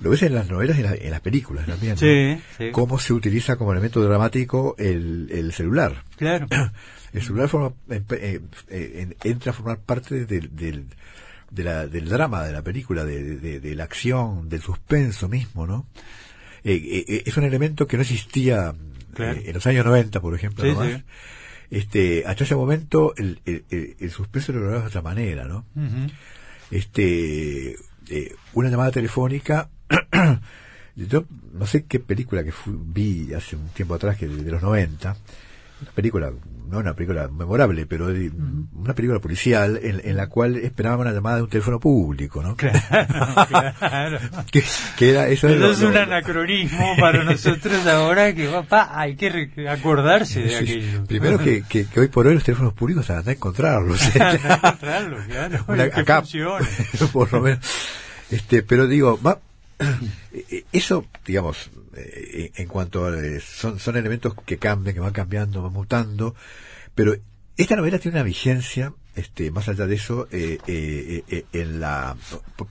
lo 0.00 0.10
ves 0.10 0.22
en 0.22 0.34
las 0.34 0.48
novelas 0.48 0.78
y 0.78 0.82
en, 0.82 1.10
las 1.10 1.20
películas 1.20 1.66
también. 1.66 1.96
Sí, 1.96 2.70
Cómo 2.72 2.98
se 2.98 3.12
utiliza 3.12 3.56
como 3.56 3.72
elemento 3.72 4.02
dramático 4.02 4.76
el, 4.78 5.28
el 5.30 5.52
celular. 5.52 6.04
Claro. 6.16 6.46
El 7.10 7.22
celular 7.22 7.48
forma, 7.48 7.72
eh, 7.88 8.38
eh, 8.68 9.16
entra 9.24 9.52
a 9.52 9.54
formar 9.54 9.78
parte 9.78 10.26
del, 10.26 10.54
del, 10.54 10.88
de 11.50 11.64
la, 11.64 11.86
del 11.86 12.06
drama 12.06 12.44
de 12.44 12.52
la 12.52 12.60
película, 12.60 13.02
de, 13.02 13.38
de, 13.38 13.74
la 13.74 13.84
acción, 13.84 14.50
del 14.50 14.60
suspenso 14.60 15.26
mismo, 15.26 15.66
¿no? 15.66 15.86
Eh, 16.62 17.22
es 17.24 17.34
un 17.38 17.44
elemento 17.44 17.86
que 17.86 17.96
no 17.96 18.02
existía 18.02 18.74
en 19.16 19.54
los 19.54 19.66
años 19.66 19.86
90, 19.86 20.20
por 20.20 20.34
ejemplo, 20.34 20.64
Este, 21.70 22.24
hasta 22.26 22.44
ese 22.44 22.54
momento 22.54 23.14
el, 23.16 23.40
el, 23.46 23.96
el 23.98 24.10
suspenso 24.10 24.52
lo 24.52 24.60
lograba 24.60 24.82
de 24.82 24.88
otra 24.88 25.00
manera, 25.00 25.46
¿no? 25.46 25.64
Este, 26.70 27.74
una 28.52 28.68
llamada 28.68 28.90
telefónica 28.90 29.70
yo 30.96 31.24
no 31.52 31.66
sé 31.66 31.84
qué 31.84 32.00
película 32.00 32.42
que 32.44 32.52
vi 32.66 33.32
hace 33.34 33.56
un 33.56 33.68
tiempo 33.68 33.94
atrás, 33.94 34.16
que 34.16 34.26
de, 34.26 34.50
los 34.50 34.62
90, 34.62 35.16
una 35.80 35.92
película, 35.92 36.32
no 36.68 36.78
una 36.78 36.94
película 36.94 37.28
memorable, 37.28 37.86
pero 37.86 38.08
una 38.74 38.94
película 38.94 39.20
policial 39.20 39.78
en, 39.82 40.16
la 40.16 40.26
cual 40.26 40.56
esperábamos 40.56 41.06
una 41.06 41.14
llamada 41.14 41.36
de 41.36 41.42
un 41.42 41.48
teléfono 41.48 41.78
público, 41.78 42.42
¿no? 42.42 42.56
Claro, 42.56 44.18
que, 44.50 45.10
era 45.10 45.28
eso, 45.28 45.48
es 45.48 45.80
un 45.82 45.96
anacronismo 45.96 46.96
para 46.98 47.22
nosotros 47.22 47.86
ahora 47.86 48.34
que 48.34 48.48
papá 48.48 48.90
hay 48.92 49.14
que 49.14 49.68
acordarse 49.68 50.40
de 50.42 50.56
aquello. 50.56 51.04
Primero 51.04 51.38
que, 51.38 51.62
que, 51.62 51.86
hoy 51.96 52.08
por 52.08 52.26
hoy 52.26 52.34
los 52.34 52.44
teléfonos 52.44 52.74
públicos 52.74 53.08
a 53.10 53.20
encontrarlos. 53.20 54.00
encontrarlos, 54.16 55.24
claro. 55.26 55.64
acá, 55.96 56.22
por 57.12 57.32
lo 57.32 57.40
menos. 57.40 57.60
Este, 58.30 58.62
pero 58.62 58.86
digo, 58.86 59.18
va, 59.24 59.40
eso, 60.72 61.06
digamos, 61.26 61.70
en 61.94 62.68
cuanto 62.68 63.06
a, 63.06 63.12
son, 63.40 63.78
son 63.78 63.96
elementos 63.96 64.34
que 64.46 64.58
cambian, 64.58 64.94
que 64.94 65.00
van 65.00 65.12
cambiando, 65.12 65.62
van 65.62 65.72
mutando, 65.72 66.34
pero 66.94 67.16
esta 67.56 67.76
novela 67.76 67.98
tiene 67.98 68.18
una 68.18 68.24
vigencia, 68.24 68.92
este, 69.16 69.50
más 69.50 69.68
allá 69.68 69.86
de 69.86 69.94
eso, 69.94 70.28
en 70.30 71.80
la, 71.80 72.16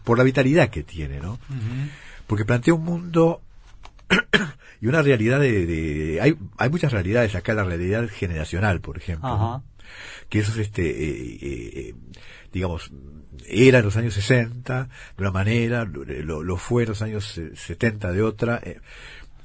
por, 0.04 0.18
la 0.18 0.24
vitalidad 0.24 0.70
que 0.70 0.84
tiene, 0.84 1.20
¿no? 1.20 1.40
Porque 2.28 2.46
plantea 2.46 2.74
un 2.74 2.84
mundo 2.84 3.42
y 4.82 4.88
una 4.88 5.02
realidad 5.02 5.40
de, 5.40 6.20
hay, 6.22 6.36
hay 6.58 6.70
muchas 6.70 6.92
realidades 6.92 7.36
acá, 7.36 7.54
la 7.54 7.64
realidad 7.64 8.08
generacional, 8.10 8.82
por 8.82 8.98
ejemplo, 8.98 9.64
que 10.30 10.40
eso 10.40 10.52
es 10.52 10.58
este, 10.58 10.90
eh, 10.90 11.38
eh, 11.42 11.96
digamos, 12.52 12.92
era 13.48 13.80
en 13.80 13.86
los 13.86 13.98
años 13.98 14.14
60 14.14 14.84
de 14.84 14.90
una 15.22 15.32
manera, 15.32 15.86
lo, 15.86 16.58
fue 16.58 16.84
en 16.84 16.90
los 16.90 17.02
años 17.02 17.40
70 17.56 18.12
de 18.12 18.24
otra, 18.24 18.60
eh, 18.64 18.80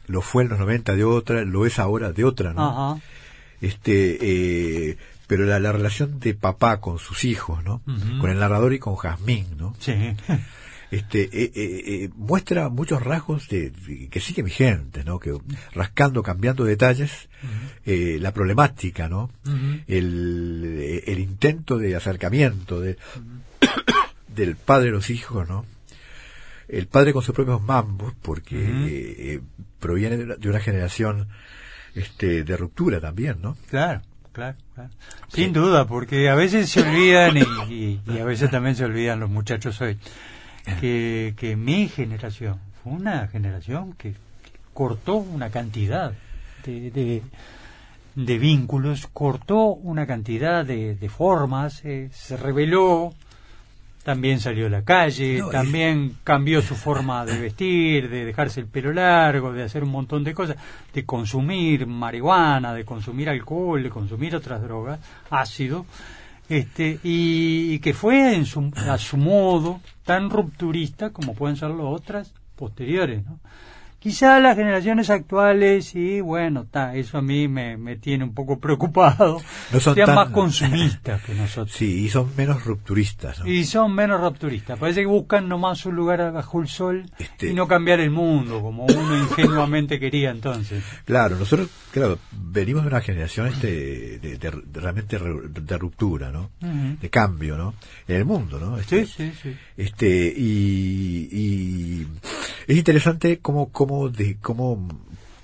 lo 0.06 0.20
fue 0.22 0.44
en 0.44 0.50
los 0.50 0.58
90 0.58 0.94
de 0.94 1.04
otra, 1.04 1.44
lo 1.44 1.66
es 1.66 1.78
ahora 1.78 2.12
de 2.12 2.24
otra, 2.24 2.52
¿no? 2.52 3.00
Este, 3.60 4.98
pero 5.26 5.44
la, 5.44 5.60
la, 5.60 5.70
relación 5.72 6.18
de 6.18 6.34
papá 6.34 6.80
con 6.80 6.98
sus 6.98 7.24
hijos, 7.24 7.62
¿no? 7.62 7.80
Con 8.20 8.30
el 8.30 8.38
narrador 8.38 8.72
y 8.74 8.78
con 8.78 8.96
Jazmín, 8.96 9.46
¿no? 9.56 9.74
Sí. 9.78 9.92
este, 10.92 11.22
eh, 11.22 11.52
eh, 11.55 11.83
eh, 11.87 12.11
muestra 12.16 12.68
muchos 12.68 13.02
rasgos 13.02 13.48
de, 13.48 13.72
que 14.11 14.20
sigue 14.20 14.42
vigentes, 14.42 15.07
¿no? 15.07 15.18
Que 15.18 15.35
rascando, 15.72 16.22
cambiando 16.22 16.64
detalles, 16.64 17.31
la 17.87 18.33
problemática, 18.33 19.09
¿no? 19.09 19.31
el, 19.88 21.02
el, 21.07 21.18
intento 21.18 21.78
de 21.78 21.96
acercamiento 21.96 22.78
de, 22.78 22.98
del 24.28 24.55
padre 24.57 24.90
a 24.90 24.92
los 24.92 25.09
hijos, 25.09 25.48
¿no? 25.48 25.64
El 26.68 26.87
padre 26.88 27.14
con 27.14 27.22
sus 27.22 27.35
propios 27.35 27.62
mambos, 27.62 28.12
porque 28.20 29.40
proviene 29.81 30.18
de 30.18 30.48
una, 30.48 30.61
generación 30.61 31.28
este, 31.94 32.44
de 32.44 32.57
ruptura 32.59 33.00
también, 33.00 33.40
¿no? 33.40 33.57
Claro. 33.70 34.02
Claro, 34.33 34.57
claro. 34.74 34.90
Sin 35.28 35.52
duda, 35.52 35.87
porque 35.87 36.31
a 36.31 36.35
veces 36.35 36.70
se 36.70 36.81
olvidan 36.81 37.37
y, 37.37 38.00
y, 38.07 38.18
a 38.18 38.24
veces 38.24 38.50
también 38.50 38.74
se 38.74 38.85
olvidan 38.85 39.20
los 39.20 39.28
muchachos 39.28 39.78
hoy 39.83 39.98
que, 40.81 41.35
que 41.37 41.57
mi 41.57 41.88
generación 41.88 42.59
fue 42.83 42.92
una 42.92 43.29
generación 43.29 43.92
que 43.94 44.14
cortó 44.75 45.16
una 45.16 45.51
cantidad 45.51 46.12
de, 46.64 47.22
de, 48.14 48.38
vínculos, 48.38 49.09
cortó 49.12 49.66
una 49.66 50.07
cantidad 50.07 50.64
de, 50.64 50.94
de 50.94 51.09
formas, 51.09 51.85
eh, 51.85 52.09
se 52.12 52.37
reveló, 52.37 53.12
también 54.03 54.40
salió 54.40 54.66
a 54.66 54.70
la 54.70 54.83
calle, 54.83 55.42
también 55.51 56.16
cambió 56.25 56.61
su 56.61 56.75
forma 56.75 57.25
de 57.25 57.38
vestir, 57.38 58.09
de 58.09 58.25
dejarse 58.25 58.61
el 58.61 58.66
pelo 58.66 58.92
largo, 58.92 59.53
de 59.53 59.62
hacer 59.62 59.85
un 59.85 59.90
montón 59.90 60.25
de 60.25 60.35
cosas, 60.35 60.57
de 60.92 61.05
consumir 61.05 61.87
marihuana, 61.87 62.75
de 62.75 62.85
consumir 62.85 63.29
alcohol, 63.29 63.83
de 63.83 63.90
consumir 63.90 64.35
otras 64.35 64.62
drogas, 64.62 64.98
ácido 65.31 65.87
este, 66.48 66.98
y, 67.02 67.78
que 67.78 67.94
fue 67.94 68.35
en 68.35 68.46
su, 68.46 68.70
a 68.88 68.98
su 68.98 69.16
modo 69.16 69.81
tan 70.05 70.31
rupturista 70.31 71.11
como 71.11 71.35
pueden 71.35 71.57
ser 71.57 71.70
las 71.70 71.87
otras 71.87 72.35
posteriores. 72.57 73.24
¿no? 73.24 73.38
Quizá 74.02 74.40
las 74.40 74.56
generaciones 74.56 75.10
actuales, 75.10 75.94
y 75.94 76.20
bueno, 76.20 76.66
ta, 76.68 76.96
eso 76.96 77.18
a 77.18 77.22
mí 77.22 77.46
me, 77.46 77.76
me 77.76 77.94
tiene 77.94 78.24
un 78.24 78.34
poco 78.34 78.58
preocupado, 78.58 79.40
no 79.72 79.78
son 79.78 79.94
sean 79.94 80.12
más 80.12 80.30
consumistas 80.30 81.22
que 81.22 81.36
nosotros. 81.36 81.70
Sí, 81.70 82.04
y 82.04 82.08
son 82.08 82.34
menos 82.36 82.64
rupturistas. 82.64 83.42
Y 83.46 83.62
son 83.62 83.94
menos 83.94 84.20
rupturistas. 84.20 84.76
Parece 84.76 85.02
que 85.02 85.06
buscan 85.06 85.48
nomás 85.48 85.78
su 85.78 85.92
lugar 85.92 86.32
bajo 86.32 86.60
el 86.60 86.66
sol 86.66 87.08
este 87.16 87.50
y 87.50 87.54
no 87.54 87.68
cambiar 87.68 88.00
el 88.00 88.10
mundo, 88.10 88.60
como 88.60 88.86
uno 88.86 89.16
ingenuamente 89.16 90.00
quería 90.00 90.30
entonces. 90.30 90.82
Claro, 91.04 91.36
nosotros, 91.36 91.68
claro, 91.92 92.18
venimos 92.32 92.82
de 92.82 92.88
una 92.88 93.02
generación 93.02 93.46
este, 93.46 94.18
de, 94.18 94.50
realmente 94.72 95.16
de 95.16 95.78
ruptura, 95.78 96.32
¿no? 96.32 96.50
De 96.60 97.08
cambio, 97.08 97.56
¿no? 97.56 97.74
En 98.08 98.16
el 98.16 98.24
mundo, 98.24 98.58
¿no? 98.58 98.78
Este, 98.78 99.06
sí, 99.06 99.12
sí, 99.16 99.32
sí. 99.40 99.56
Este, 99.76 100.34
y, 100.36 101.28
y 101.30 102.06
es 102.66 102.77
interesante 102.77 103.38
cómo, 103.38 103.70
cómo, 103.70 104.09
de, 104.09 104.37
cómo 104.40 104.88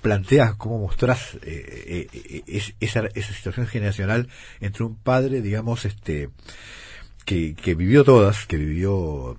planteas, 0.01 0.55
cómo 0.55 0.79
mostrás 0.79 1.35
eh, 1.43 2.07
eh, 2.13 2.43
eh, 2.47 2.73
esa, 2.79 3.05
esa 3.13 3.33
situación 3.33 3.67
generacional 3.67 4.29
entre 4.59 4.83
un 4.83 4.95
padre, 4.95 5.41
digamos, 5.41 5.85
este, 5.85 6.29
que, 7.25 7.55
que 7.55 7.75
vivió 7.75 8.03
todas, 8.03 8.45
que 8.45 8.57
vivió 8.57 9.37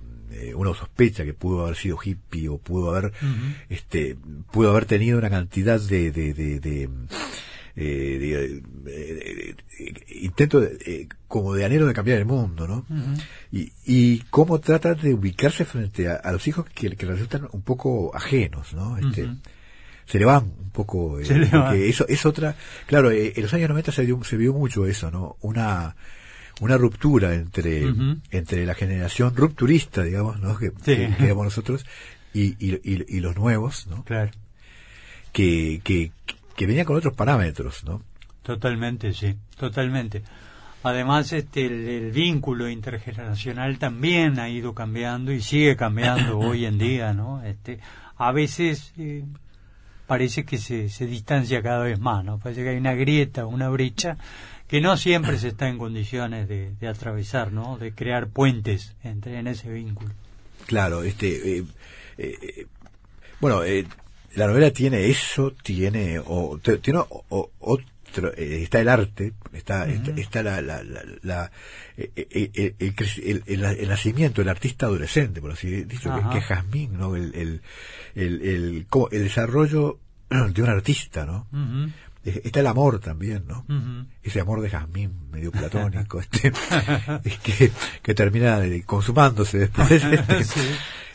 uno 0.55 0.75
sospecha 0.75 1.25
que 1.25 1.35
pudo 1.35 1.65
haber 1.65 1.77
sido 1.77 1.99
hippie 2.03 2.49
o 2.49 2.57
pudo 2.57 2.95
haber 2.95 3.13
este 3.69 4.17
pudo 4.51 4.71
haber 4.71 4.87
tenido 4.87 5.19
una 5.19 5.29
cantidad 5.29 5.79
de, 5.79 6.11
de, 6.13 6.33
de 6.33 6.89
eh, 7.77 8.63
eh, 8.87 9.55
intento 10.09 10.63
eh, 10.63 11.09
como 11.29 11.55
de 11.55 11.65
anhelo 11.65 11.87
de 11.87 11.95
cambiar 11.95 12.19
el 12.19 12.25
mundo, 12.27 12.67
¿no? 12.67 12.85
y, 13.53 13.73
y 13.87 14.19
cómo 14.31 14.61
trata 14.61 14.95
de 14.95 15.15
ubicarse 15.15 15.65
frente 15.65 16.09
a, 16.09 16.33
los 16.33 16.47
hijos 16.49 16.67
que, 16.75 16.97
que, 16.97 17.07
resultan 17.07 17.49
un 17.53 17.63
poco 17.63 18.15
ajenos, 18.15 18.75
¿no? 18.75 18.99
Este, 18.99 19.29
Se 20.07 20.19
le 20.19 20.25
van 20.25 20.53
un 20.59 20.71
poco, 20.71 21.21
eh, 21.21 21.89
eso 21.89 22.07
es 22.09 22.27
otra, 22.27 22.57
claro, 22.87 23.11
en 23.11 23.41
los 23.41 23.55
años 23.55 23.69
90 23.69 23.93
se, 23.93 24.07
se 24.25 24.37
vio 24.37 24.53
mucho 24.53 24.87
eso, 24.87 25.11
¿no? 25.11 25.37
Una, 25.41 25.95
una 26.61 26.77
ruptura 26.77 27.35
entre, 27.35 27.85
entre 28.31 28.67
la 28.67 28.75
generación 28.75 29.35
rupturista, 29.37 30.03
digamos, 30.03 30.41
¿no? 30.41 30.59
Que, 30.59 30.73
que, 30.73 31.35
nosotros 31.35 31.87
y, 32.33 32.55
y, 32.65 32.81
y, 32.85 33.21
los 33.21 33.37
nuevos, 33.37 33.87
¿no? 33.89 34.05
Claro. 34.05 34.31
Que, 35.33 35.81
que, 35.85 36.13
que 36.61 36.67
venía 36.67 36.85
con 36.85 36.99
otros 36.99 37.15
parámetros, 37.15 37.85
¿no? 37.85 38.03
Totalmente, 38.43 39.15
sí, 39.15 39.35
totalmente. 39.57 40.23
Además, 40.83 41.33
este, 41.33 41.65
el, 41.65 42.13
vínculo 42.13 42.69
intergeneracional 42.69 43.79
también 43.79 44.39
ha 44.39 44.51
ido 44.51 44.75
cambiando 44.75 45.33
y 45.33 45.41
sigue 45.41 45.75
cambiando 45.75 46.39
hoy 46.39 46.67
en 46.67 46.77
día, 46.77 47.15
¿no? 47.15 47.43
Este, 47.43 47.81
a 48.19 48.31
veces 48.33 48.93
eh, 48.99 49.25
parece 50.07 50.45
que 50.45 50.59
se, 50.59 50.91
se 50.91 51.07
distancia 51.07 51.63
cada 51.63 51.83
vez 51.83 51.99
más, 51.99 52.27
¿no? 52.27 52.39
Parece 52.39 52.63
que 52.63 52.69
hay 52.69 52.77
una 52.77 52.93
grieta, 52.93 53.47
una 53.47 53.71
brecha 53.71 54.19
que 54.69 54.83
no 54.83 54.99
siempre 54.99 55.39
se 55.39 55.49
está 55.49 55.67
en 55.67 55.79
condiciones 55.79 56.47
de, 56.47 56.77
atravesar, 56.87 57.53
¿no? 57.53 57.79
De 57.79 57.95
crear 57.95 58.29
puentes 58.29 58.97
entre 59.03 59.39
en 59.39 59.47
ese 59.47 59.73
vínculo. 59.73 60.11
Claro, 60.67 61.05
este, 61.05 61.61
eh, 61.61 61.65
eh, 62.19 62.67
bueno, 63.41 63.63
la 64.35 64.47
novela 64.47 64.71
tiene 64.71 65.09
eso, 65.09 65.53
tiene, 65.63 66.21
o, 66.25 66.59
tiene 66.59 67.01
otro, 67.59 68.33
eh, 68.37 68.63
está 68.63 68.81
el 68.81 68.89
arte, 68.89 69.33
está, 69.53 69.89
está, 69.89 70.43
la, 70.43 70.61
la, 70.61 70.83
la, 71.23 71.51
eh, 71.97 72.11
eh, 72.17 72.75
el, 72.79 73.43
el, 73.47 73.89
nacimiento, 73.89 74.43
el 74.43 74.49
artista 74.49 74.87
adolescente, 74.87 75.41
por 75.41 75.53
así 75.53 75.85
decirlo, 75.85 76.31
que, 76.31 76.39
es 76.39 76.45
Jazmín, 76.45 76.99
¿no? 76.99 77.17
El, 77.17 77.35
el, 77.35 77.63
el, 78.15 78.43
el, 78.43 79.23
desarrollo 79.23 79.99
de 80.29 80.63
un 80.63 80.69
artista, 80.69 81.27
¿no? 81.27 81.47
está 82.23 82.61
el 82.61 82.67
amor 82.67 83.01
también, 83.01 83.45
¿no? 83.49 83.65
Ese 84.23 84.41
amor 84.41 84.61
de 84.61 84.71
Jazmín, 84.71 85.31
medio 85.31 85.51
platónico, 85.53 86.21
este, 86.21 86.53
es 87.25 87.39
que, 87.39 87.73
que 88.03 88.15
termina 88.15 88.61
consumándose 88.87 89.59
después. 89.59 90.05
Este, 90.31 90.61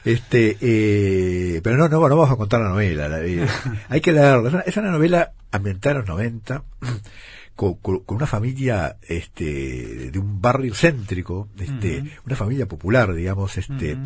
este, 0.06 0.58
eh, 0.62 1.62
pero 1.64 1.78
no, 1.78 1.90
no, 1.90 2.08
no 2.08 2.16
vamos 2.16 2.32
a 2.32 2.38
contar 2.38 2.62
la 2.62 2.70
novela. 2.70 3.10
Eh, 3.24 3.46
hay 3.90 4.02
que 4.02 4.12
leerla. 4.12 4.64
Es 4.66 4.78
una, 4.78 4.92
novela 4.92 5.34
ambientada 5.52 5.96
en 5.96 6.02
los 6.02 6.10
90, 6.10 6.64
con, 7.56 7.80
una 8.08 8.28
familia 8.28 8.98
este, 9.02 10.12
de 10.12 10.20
un 10.20 10.40
barrio 10.40 10.76
céntrico, 10.76 11.50
este, 11.60 12.04
una 12.26 12.36
familia 12.36 12.68
popular, 12.68 13.14
digamos, 13.14 13.58
este, 13.58 13.98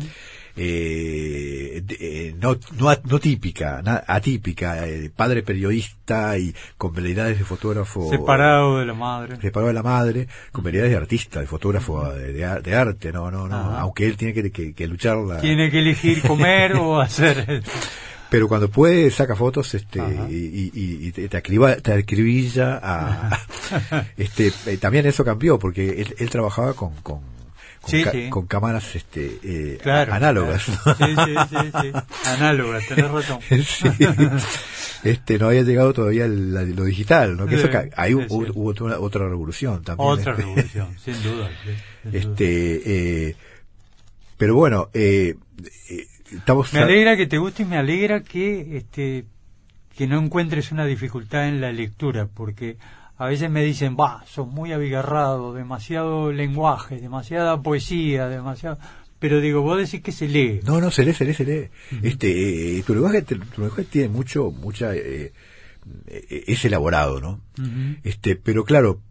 eh, 0.62 1.82
eh, 1.88 2.34
no, 2.38 2.54
no, 2.78 2.94
no, 3.04 3.18
típica, 3.18 3.80
atípica, 4.06 4.86
eh, 4.86 5.10
padre 5.14 5.42
periodista 5.42 6.36
y 6.36 6.54
con 6.76 6.92
habilidades 6.92 7.38
de 7.38 7.44
fotógrafo. 7.46 8.10
Separado 8.10 8.78
de 8.78 8.84
la 8.84 8.92
madre. 8.92 9.40
Separado 9.40 9.68
de 9.68 9.72
la 9.72 9.82
madre, 9.82 10.28
con 10.52 10.60
habilidades 10.60 10.90
de 10.90 10.98
artista, 10.98 11.40
de 11.40 11.46
fotógrafo 11.46 12.12
de, 12.12 12.44
arte, 12.44 13.10
no, 13.10 13.30
no, 13.30 13.48
no, 13.48 13.56
aunque 13.56 14.06
él 14.06 14.18
tiene 14.18 14.34
que, 14.34 14.74
que, 14.74 14.86
luchar 14.86 15.16
Tiene 15.40 15.70
que 15.70 15.78
elegir 15.78 16.20
comer 16.20 16.74
o 16.74 17.00
hacer 17.00 17.62
pero 18.28 18.46
cuando 18.46 18.68
puede 18.68 19.10
saca 19.10 19.34
fotos 19.34 19.74
este 19.74 19.98
y, 20.30 20.70
y, 20.72 21.10
te, 21.10 21.36
acriba, 21.36 21.74
te 21.76 21.94
acribilla 21.94 22.78
a, 22.80 23.38
este 24.16 24.52
eh, 24.66 24.76
también 24.76 25.06
eso 25.06 25.24
cambió 25.24 25.58
porque 25.58 26.00
él, 26.00 26.14
él 26.16 26.30
trabajaba 26.30 26.74
con, 26.74 26.94
con 27.02 27.39
con, 28.30 28.46
cámaras 28.46 28.94
este, 28.94 29.38
eh, 29.42 29.78
análogas. 29.84 30.64
Sí, 30.64 30.72
sí, 31.50 31.56
sí, 31.80 31.92
análogas, 32.26 32.86
tenés 32.86 33.10
razón. 33.10 33.38
este, 35.04 35.38
no 35.38 35.48
había 35.48 35.62
llegado 35.62 35.92
todavía 35.92 36.26
lo 36.28 36.84
digital, 36.84 37.36
¿no? 37.36 37.46
Que 37.46 37.56
eso, 37.56 37.68
ahí 37.96 38.14
hubo, 38.14 38.68
otra, 38.68 39.00
otra, 39.00 39.28
revolución 39.28 39.82
también. 39.82 40.08
Otra 40.08 40.32
este. 40.32 40.42
revolución, 40.42 40.98
sin 40.98 41.22
duda. 41.22 41.50
este, 42.12 42.82
Eh, 42.84 43.36
pero 44.36 44.54
bueno, 44.54 44.88
eh, 44.94 45.34
eh 45.90 46.06
me 46.72 46.80
alegra 46.80 47.16
que 47.16 47.26
te 47.26 47.38
guste 47.38 47.64
y 47.64 47.66
me 47.66 47.76
alegra 47.76 48.20
que 48.22 48.76
este 48.76 49.24
que 49.96 50.06
no 50.06 50.18
encuentres 50.18 50.72
una 50.72 50.86
dificultad 50.86 51.48
en 51.48 51.60
la 51.60 51.72
lectura, 51.72 52.26
porque 52.26 52.78
a 53.20 53.26
veces 53.26 53.50
me 53.50 53.62
dicen, 53.62 53.98
va, 54.00 54.24
sos 54.26 54.48
muy 54.48 54.72
abigarrado, 54.72 55.52
demasiado 55.52 56.32
lenguaje, 56.32 56.98
demasiada 56.98 57.60
poesía, 57.60 58.28
demasiado... 58.28 58.78
Pero 59.18 59.42
digo, 59.42 59.60
vos 59.60 59.76
decís 59.76 60.00
que 60.00 60.10
se 60.10 60.26
lee. 60.26 60.60
No, 60.64 60.80
no, 60.80 60.90
se 60.90 61.04
lee, 61.04 61.12
se 61.12 61.26
lee, 61.26 61.34
se 61.34 61.44
lee. 61.44 61.68
este, 62.02 62.78
eh, 62.78 62.82
tu, 62.82 62.94
lenguaje, 62.94 63.20
tu 63.20 63.34
lenguaje 63.34 63.84
tiene 63.84 64.08
mucho, 64.08 64.50
mucha... 64.50 64.94
Eh, 64.94 65.34
eh, 66.06 66.44
es 66.46 66.64
elaborado, 66.64 67.20
¿no? 67.20 67.40
este 68.04 68.36
Pero 68.36 68.64
claro, 68.64 69.02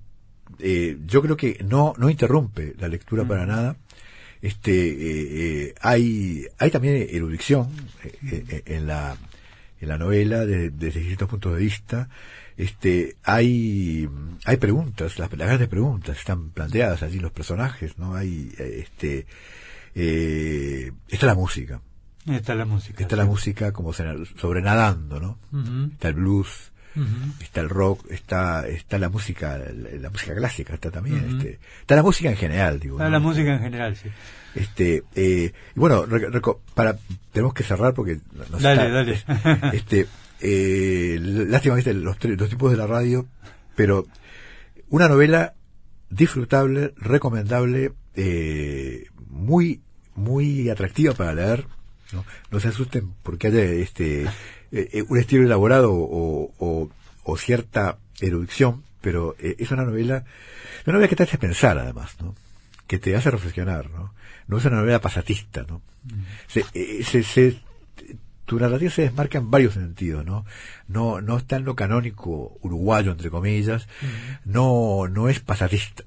yo 0.58 1.22
creo 1.22 1.38
que 1.38 1.64
no, 1.64 1.94
no 2.00 2.10
interrumpe 2.10 2.74
la 2.80 2.88
lectura 2.88 3.26
para 3.26 3.46
nada 3.46 3.78
este 4.42 5.76
hay 5.82 6.46
hay 6.58 6.72
también 6.72 7.08
erudición 7.12 7.68
en 8.42 8.88
la 8.88 9.18
en 9.82 9.90
la 9.90 9.98
novela 9.98 10.46
desde, 10.46 10.70
distintos 10.72 11.30
puntos 11.30 11.54
de 11.54 11.60
vista. 11.60 12.10
Este, 12.60 13.16
hay, 13.24 14.10
hay 14.44 14.58
preguntas, 14.58 15.18
las, 15.18 15.30
grandes 15.30 15.70
preguntas 15.70 16.18
están 16.18 16.50
planteadas 16.50 17.04
allí 17.04 17.18
los 17.18 17.32
personajes, 17.32 17.98
¿no? 17.98 18.16
Hay, 18.16 18.54
este, 18.60 19.26
eh, 19.96 20.92
está 21.08 21.26
la 21.26 21.36
música. 21.36 21.80
Está 22.28 22.56
la 22.56 22.66
música. 22.66 23.02
Está 23.02 23.16
la 23.16 23.24
música 23.24 23.72
como 23.72 23.94
sobrenadando, 23.94 25.22
¿no? 25.22 25.40
Está 25.94 26.10
el 26.10 26.16
blues, 26.16 26.74
está 27.40 27.62
el 27.62 27.70
rock, 27.70 28.06
está, 28.12 28.68
está 28.68 29.00
la 29.00 29.08
música, 29.08 29.58
la, 29.58 30.10
música 30.10 30.36
clásica, 30.36 30.74
está 30.74 30.92
también, 30.92 31.38
este, 31.38 31.60
está 31.80 31.96
la 31.96 32.04
música 32.04 32.30
en 32.30 32.36
general, 32.36 32.82
digo. 32.82 32.98
Está 32.98 33.10
la 33.10 33.20
música 33.20 33.54
en 33.54 33.62
general, 33.62 33.96
sí. 33.96 34.10
Este, 34.54 35.04
eh, 35.16 35.54
bueno, 35.76 36.06
para, 36.74 36.98
tenemos 37.32 37.54
que 37.54 37.64
cerrar 37.64 37.94
porque 37.94 38.20
nos 38.52 38.62
dale, 38.62 38.92
dale. 38.92 39.24
este, 39.72 40.08
eh, 40.42 41.18
lástima, 41.22 41.76
¿viste? 41.76 41.94
Los, 41.94 42.24
los 42.24 42.50
tipos 42.50 42.72
de 42.72 42.78
la 42.78 42.88
radio, 42.88 43.28
pero 43.76 44.06
una 44.90 45.08
novela 45.08 45.54
disfrutable, 46.10 46.94
recomendable, 46.98 47.94
eh, 48.16 49.08
muy, 49.28 49.82
muy 50.16 50.70
atractiva 50.70 51.14
para 51.14 51.34
leer. 51.34 51.66
No, 52.12 52.26
no 52.50 52.60
se 52.60 52.70
asusten 52.70 53.14
porque 53.22 53.48
haya 53.48 53.64
este, 53.64 54.26
eh, 54.72 55.04
un 55.08 55.18
estilo 55.20 55.44
elaborado 55.44 55.94
o, 55.94 56.52
o, 56.58 56.90
o 57.24 57.38
cierta 57.38 58.00
erudición, 58.20 58.84
pero 59.02 59.36
es 59.40 59.70
una 59.72 59.84
novela, 59.84 60.26
una 60.86 60.94
novela 60.94 61.08
que 61.08 61.16
te 61.16 61.24
hace 61.24 61.38
pensar 61.38 61.78
además, 61.78 62.16
¿no? 62.20 62.36
que 62.88 62.98
te 62.98 63.16
hace 63.16 63.30
reflexionar, 63.30 63.92
¿no? 63.92 64.12
no 64.50 64.58
es 64.58 64.66
una 64.66 64.78
novela 64.78 65.00
pasatista, 65.00 65.64
¿no? 65.70 65.82
Se, 66.48 66.66
eh, 66.74 67.04
se, 67.04 67.22
se, 67.22 67.62
tu 68.50 68.60
narrativa 68.60 68.90
se 68.90 69.04
desmarca 69.04 69.38
en 69.38 69.52
varios 69.52 69.76
sentidos, 69.76 70.26
¿no? 70.26 70.44
No, 70.88 71.22
no 71.22 71.38
está 71.38 71.58
en 71.58 71.66
lo 71.66 71.76
canónico 71.76 72.58
uruguayo, 72.62 73.12
entre 73.12 73.30
comillas, 73.30 73.88
no, 74.44 75.08
no 75.08 75.30
es 75.30 75.40
pasatista. 75.40 76.04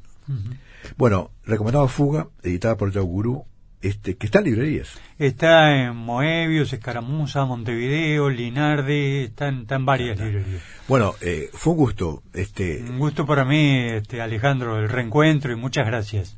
Bueno, 0.97 1.31
recomendado 1.47 1.87
Fuga, 1.87 2.27
editada 2.43 2.77
por 2.77 2.91
Yao 2.91 3.05
Gurú, 3.05 3.45
este, 3.81 4.17
que 4.17 4.27
está 4.27 4.41
en 4.41 4.47
librerías. 4.47 4.99
Está 5.21 5.85
en 5.85 5.95
Moebius, 5.95 6.73
Escaramuza, 6.73 7.45
Montevideo, 7.45 8.29
Linardi, 8.29 9.23
está 9.27 9.47
en, 9.47 9.61
está 9.61 9.77
en 9.77 9.87
varias 9.87 10.19
librerías. 10.19 10.63
Bueno, 10.89 11.15
eh, 11.21 11.49
fue 11.53 11.75
un 11.75 11.79
gusto. 11.79 12.25
Este... 12.33 12.83
Un 12.83 12.99
gusto 12.99 13.25
para 13.25 13.45
mí, 13.45 13.87
este, 13.89 14.21
Alejandro, 14.21 14.81
el 14.81 14.89
reencuentro 14.89 15.53
y 15.53 15.57
muchas 15.57 15.87
gracias. 15.87 16.37